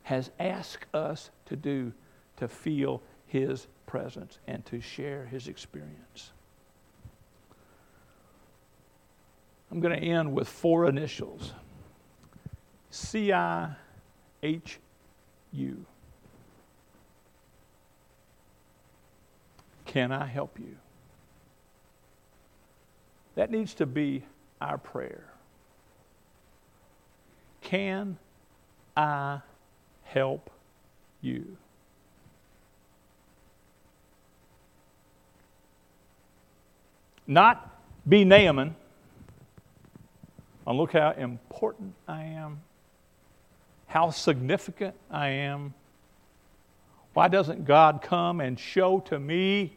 has 0.04 0.30
asked 0.40 0.86
us 0.94 1.30
to 1.46 1.54
do 1.54 1.92
to 2.38 2.48
feel 2.48 3.02
His 3.26 3.66
presence 3.84 4.38
and 4.46 4.64
to 4.66 4.80
share 4.80 5.26
His 5.26 5.48
experience. 5.48 6.32
I'm 9.70 9.80
going 9.80 9.94
to 9.94 10.02
end 10.02 10.32
with 10.32 10.48
four 10.48 10.86
initials 10.86 11.52
C 12.90 13.32
I 13.34 13.74
H 14.42 14.78
U. 15.52 15.84
Can 19.84 20.10
I 20.10 20.24
help 20.24 20.58
you? 20.58 20.76
That 23.34 23.50
needs 23.50 23.74
to 23.74 23.86
be 23.86 24.24
our 24.60 24.78
prayer. 24.78 25.24
Can 27.62 28.18
I 28.96 29.40
help 30.04 30.50
you? 31.20 31.56
Not 37.26 37.68
be 38.06 38.24
Naaman 38.24 38.74
and 40.66 40.78
look 40.78 40.92
how 40.92 41.12
important 41.12 41.94
I 42.06 42.24
am, 42.24 42.60
how 43.86 44.10
significant 44.10 44.94
I 45.10 45.28
am. 45.28 45.74
Why 47.14 47.28
doesn't 47.28 47.64
God 47.64 48.00
come 48.02 48.40
and 48.40 48.58
show 48.58 49.00
to 49.00 49.18
me 49.18 49.76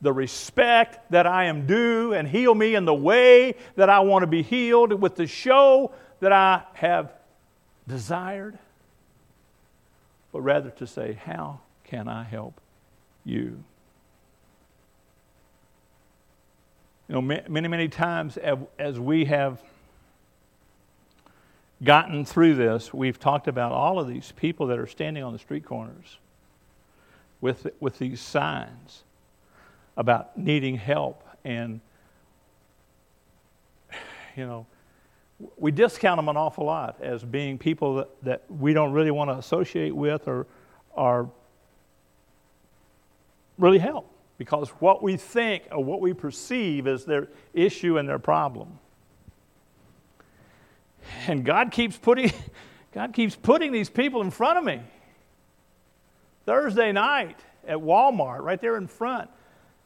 the 0.00 0.12
respect 0.12 1.10
that 1.10 1.26
I 1.26 1.44
am 1.44 1.66
due 1.66 2.12
and 2.12 2.28
heal 2.28 2.54
me 2.54 2.74
in 2.74 2.84
the 2.84 2.94
way 2.94 3.54
that 3.76 3.88
I 3.88 4.00
want 4.00 4.22
to 4.22 4.26
be 4.26 4.42
healed 4.42 4.92
with 4.92 5.16
the 5.16 5.26
show 5.26 5.92
that 6.20 6.32
I 6.32 6.62
have 6.74 7.12
desired? 7.86 8.58
But 10.32 10.40
rather 10.42 10.70
to 10.70 10.86
say, 10.86 11.14
How 11.24 11.60
can 11.84 12.08
I 12.08 12.22
help 12.22 12.60
you? 13.24 13.64
You 17.08 17.14
know, 17.14 17.22
many, 17.22 17.68
many 17.68 17.88
times 17.88 18.36
as 18.78 19.00
we 19.00 19.24
have 19.24 19.62
gotten 21.82 22.24
through 22.24 22.54
this, 22.56 22.92
we've 22.92 23.18
talked 23.18 23.48
about 23.48 23.72
all 23.72 23.98
of 23.98 24.06
these 24.08 24.32
people 24.32 24.66
that 24.66 24.78
are 24.78 24.86
standing 24.86 25.24
on 25.24 25.32
the 25.32 25.38
street 25.38 25.64
corners 25.64 26.18
with, 27.40 27.68
with 27.80 27.98
these 27.98 28.20
signs 28.20 29.04
about 29.98 30.38
needing 30.38 30.76
help. 30.76 31.22
And, 31.44 31.80
you 34.36 34.46
know, 34.46 34.66
we 35.58 35.72
discount 35.72 36.18
them 36.18 36.28
an 36.28 36.36
awful 36.36 36.64
lot 36.64 36.96
as 37.02 37.22
being 37.22 37.58
people 37.58 37.96
that, 37.96 38.08
that 38.22 38.42
we 38.48 38.72
don't 38.72 38.92
really 38.92 39.10
want 39.10 39.28
to 39.28 39.36
associate 39.36 39.94
with 39.94 40.26
or, 40.28 40.46
or 40.92 41.30
really 43.58 43.78
help 43.78 44.10
because 44.38 44.68
what 44.78 45.02
we 45.02 45.16
think 45.16 45.64
or 45.72 45.82
what 45.82 46.00
we 46.00 46.14
perceive 46.14 46.86
is 46.86 47.04
their 47.04 47.28
issue 47.52 47.98
and 47.98 48.08
their 48.08 48.20
problem. 48.20 48.78
And 51.26 51.44
God 51.44 51.72
keeps 51.72 51.96
putting, 51.96 52.32
God 52.92 53.12
keeps 53.12 53.34
putting 53.34 53.72
these 53.72 53.90
people 53.90 54.22
in 54.22 54.30
front 54.30 54.58
of 54.58 54.64
me. 54.64 54.80
Thursday 56.46 56.92
night 56.92 57.40
at 57.66 57.78
Walmart, 57.78 58.40
right 58.40 58.60
there 58.60 58.76
in 58.76 58.86
front, 58.86 59.28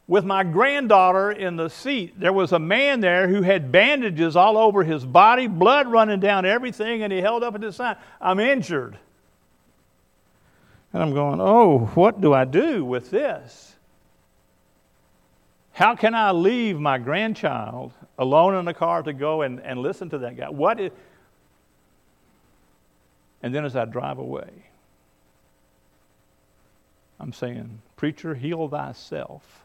with 0.07 0.25
my 0.25 0.43
granddaughter 0.43 1.31
in 1.31 1.55
the 1.55 1.69
seat, 1.69 2.19
there 2.19 2.33
was 2.33 2.51
a 2.51 2.59
man 2.59 2.99
there 2.99 3.27
who 3.27 3.41
had 3.41 3.71
bandages 3.71 4.35
all 4.35 4.57
over 4.57 4.83
his 4.83 5.05
body, 5.05 5.47
blood 5.47 5.87
running 5.87 6.19
down 6.19 6.45
everything, 6.45 7.03
and 7.03 7.13
he 7.13 7.19
held 7.19 7.43
up 7.43 7.55
at 7.55 7.61
his 7.61 7.77
sign, 7.77 7.95
I'm 8.19 8.39
injured. 8.39 8.97
And 10.91 11.01
I'm 11.01 11.13
going, 11.13 11.39
oh, 11.41 11.91
what 11.95 12.19
do 12.19 12.33
I 12.33 12.45
do 12.45 12.83
with 12.83 13.09
this? 13.09 13.75
How 15.71 15.95
can 15.95 16.13
I 16.13 16.31
leave 16.31 16.79
my 16.79 16.99
grandchild 16.99 17.93
alone 18.19 18.55
in 18.55 18.65
the 18.65 18.75
car 18.75 19.01
to 19.01 19.13
go 19.13 19.41
and, 19.41 19.59
and 19.61 19.79
listen 19.79 20.09
to 20.11 20.19
that 20.19 20.37
guy? 20.37 20.49
What 20.49 20.79
is, 20.79 20.91
and 23.41 23.55
then 23.55 23.65
as 23.65 23.75
I 23.75 23.85
drive 23.85 24.19
away, 24.19 24.49
I'm 27.19 27.33
saying, 27.33 27.81
Preacher, 27.95 28.35
heal 28.35 28.67
thyself. 28.67 29.62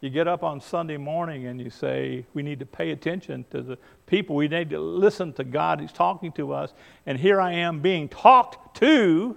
You 0.00 0.10
get 0.10 0.28
up 0.28 0.44
on 0.44 0.60
Sunday 0.60 0.96
morning 0.96 1.46
and 1.46 1.60
you 1.60 1.70
say, 1.70 2.24
We 2.32 2.42
need 2.42 2.60
to 2.60 2.66
pay 2.66 2.90
attention 2.90 3.44
to 3.50 3.62
the 3.62 3.78
people. 4.06 4.36
We 4.36 4.46
need 4.46 4.70
to 4.70 4.78
listen 4.78 5.32
to 5.34 5.44
God. 5.44 5.80
He's 5.80 5.92
talking 5.92 6.30
to 6.32 6.52
us. 6.52 6.72
And 7.04 7.18
here 7.18 7.40
I 7.40 7.52
am 7.52 7.80
being 7.80 8.08
talked 8.08 8.76
to 8.78 9.36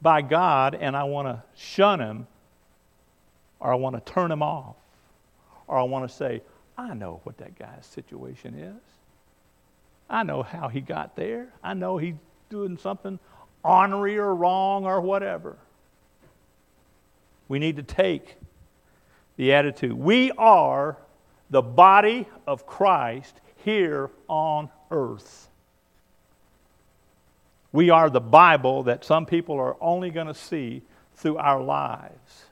by 0.00 0.22
God, 0.22 0.74
and 0.74 0.96
I 0.96 1.04
want 1.04 1.28
to 1.28 1.42
shun 1.56 2.00
him, 2.00 2.26
or 3.60 3.72
I 3.72 3.76
want 3.76 3.96
to 3.96 4.12
turn 4.12 4.30
him 4.30 4.42
off, 4.42 4.76
or 5.66 5.78
I 5.78 5.82
want 5.82 6.08
to 6.08 6.14
say, 6.14 6.42
I 6.76 6.92
know 6.94 7.20
what 7.24 7.38
that 7.38 7.58
guy's 7.58 7.86
situation 7.86 8.54
is. 8.54 8.82
I 10.08 10.22
know 10.22 10.42
how 10.42 10.68
he 10.68 10.80
got 10.80 11.16
there. 11.16 11.48
I 11.62 11.74
know 11.74 11.96
he's 11.96 12.14
doing 12.50 12.76
something 12.78 13.18
ornery 13.62 14.18
or 14.18 14.34
wrong 14.34 14.84
or 14.84 15.00
whatever. 15.00 15.56
We 17.48 17.58
need 17.58 17.76
to 17.76 17.82
take 17.82 18.36
the 19.36 19.52
attitude. 19.52 19.92
We 19.92 20.30
are 20.32 20.96
the 21.50 21.62
body 21.62 22.26
of 22.46 22.66
Christ 22.66 23.40
here 23.64 24.10
on 24.28 24.70
earth. 24.90 25.48
We 27.72 27.90
are 27.90 28.08
the 28.08 28.20
Bible 28.20 28.84
that 28.84 29.04
some 29.04 29.26
people 29.26 29.56
are 29.56 29.76
only 29.80 30.10
going 30.10 30.28
to 30.28 30.34
see 30.34 30.82
through 31.16 31.38
our 31.38 31.60
lives. 31.60 32.44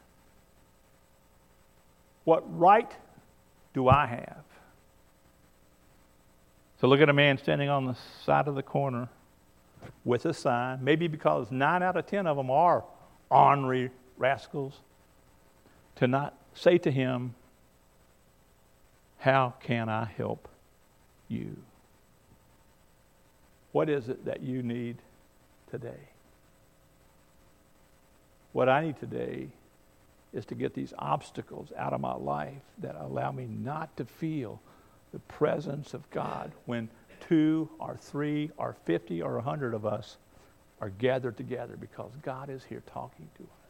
What 2.24 2.42
right 2.58 2.90
do 3.74 3.88
I 3.88 4.06
have? 4.06 4.44
So 6.80 6.88
look 6.88 7.00
at 7.00 7.08
a 7.08 7.12
man 7.12 7.38
standing 7.38 7.68
on 7.68 7.86
the 7.86 7.96
side 8.24 8.48
of 8.48 8.56
the 8.56 8.62
corner 8.62 9.08
with 10.04 10.26
a 10.26 10.34
sign, 10.34 10.82
maybe 10.82 11.06
because 11.06 11.50
nine 11.50 11.82
out 11.82 11.96
of 11.96 12.06
ten 12.06 12.26
of 12.26 12.36
them 12.36 12.50
are 12.50 12.84
ornery 13.30 13.90
rascals, 14.16 14.80
to 15.96 16.08
not 16.08 16.34
say 16.54 16.78
to 16.78 16.90
him, 16.90 17.34
How 19.18 19.54
can 19.60 19.88
I 19.88 20.04
help 20.04 20.48
you? 21.28 21.56
What 23.72 23.88
is 23.88 24.08
it 24.08 24.24
that 24.26 24.42
you 24.42 24.62
need 24.62 24.98
today? 25.70 26.08
What 28.52 28.68
I 28.68 28.84
need 28.84 28.98
today 28.98 29.48
is 30.32 30.44
to 30.46 30.54
get 30.54 30.74
these 30.74 30.92
obstacles 30.98 31.72
out 31.76 31.92
of 31.92 32.00
my 32.00 32.14
life 32.14 32.62
that 32.78 32.96
allow 32.96 33.32
me 33.32 33.46
not 33.46 33.96
to 33.96 34.04
feel 34.04 34.60
the 35.12 35.18
presence 35.20 35.94
of 35.94 36.08
God 36.10 36.52
when 36.66 36.88
two 37.28 37.68
or 37.78 37.96
three 37.96 38.50
or 38.56 38.76
50 38.84 39.22
or 39.22 39.34
100 39.36 39.74
of 39.74 39.86
us 39.86 40.16
are 40.80 40.90
gathered 40.90 41.36
together 41.36 41.76
because 41.78 42.10
God 42.22 42.50
is 42.50 42.64
here 42.64 42.82
talking 42.92 43.28
to 43.36 43.42
us. 43.44 43.61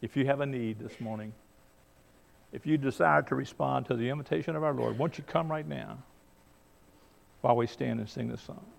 If 0.00 0.16
you 0.16 0.26
have 0.26 0.40
a 0.40 0.46
need 0.46 0.78
this 0.78 1.00
morning, 1.00 1.32
if 2.52 2.66
you 2.66 2.78
desire 2.78 3.22
to 3.22 3.34
respond 3.34 3.86
to 3.86 3.96
the 3.96 4.08
invitation 4.08 4.56
of 4.56 4.62
our 4.62 4.72
Lord, 4.72 4.98
won't 4.98 5.18
you 5.18 5.24
come 5.24 5.50
right 5.50 5.66
now 5.66 5.98
while 7.40 7.56
we 7.56 7.66
stand 7.66 8.00
and 8.00 8.08
sing 8.08 8.28
this 8.28 8.40
song? 8.40 8.64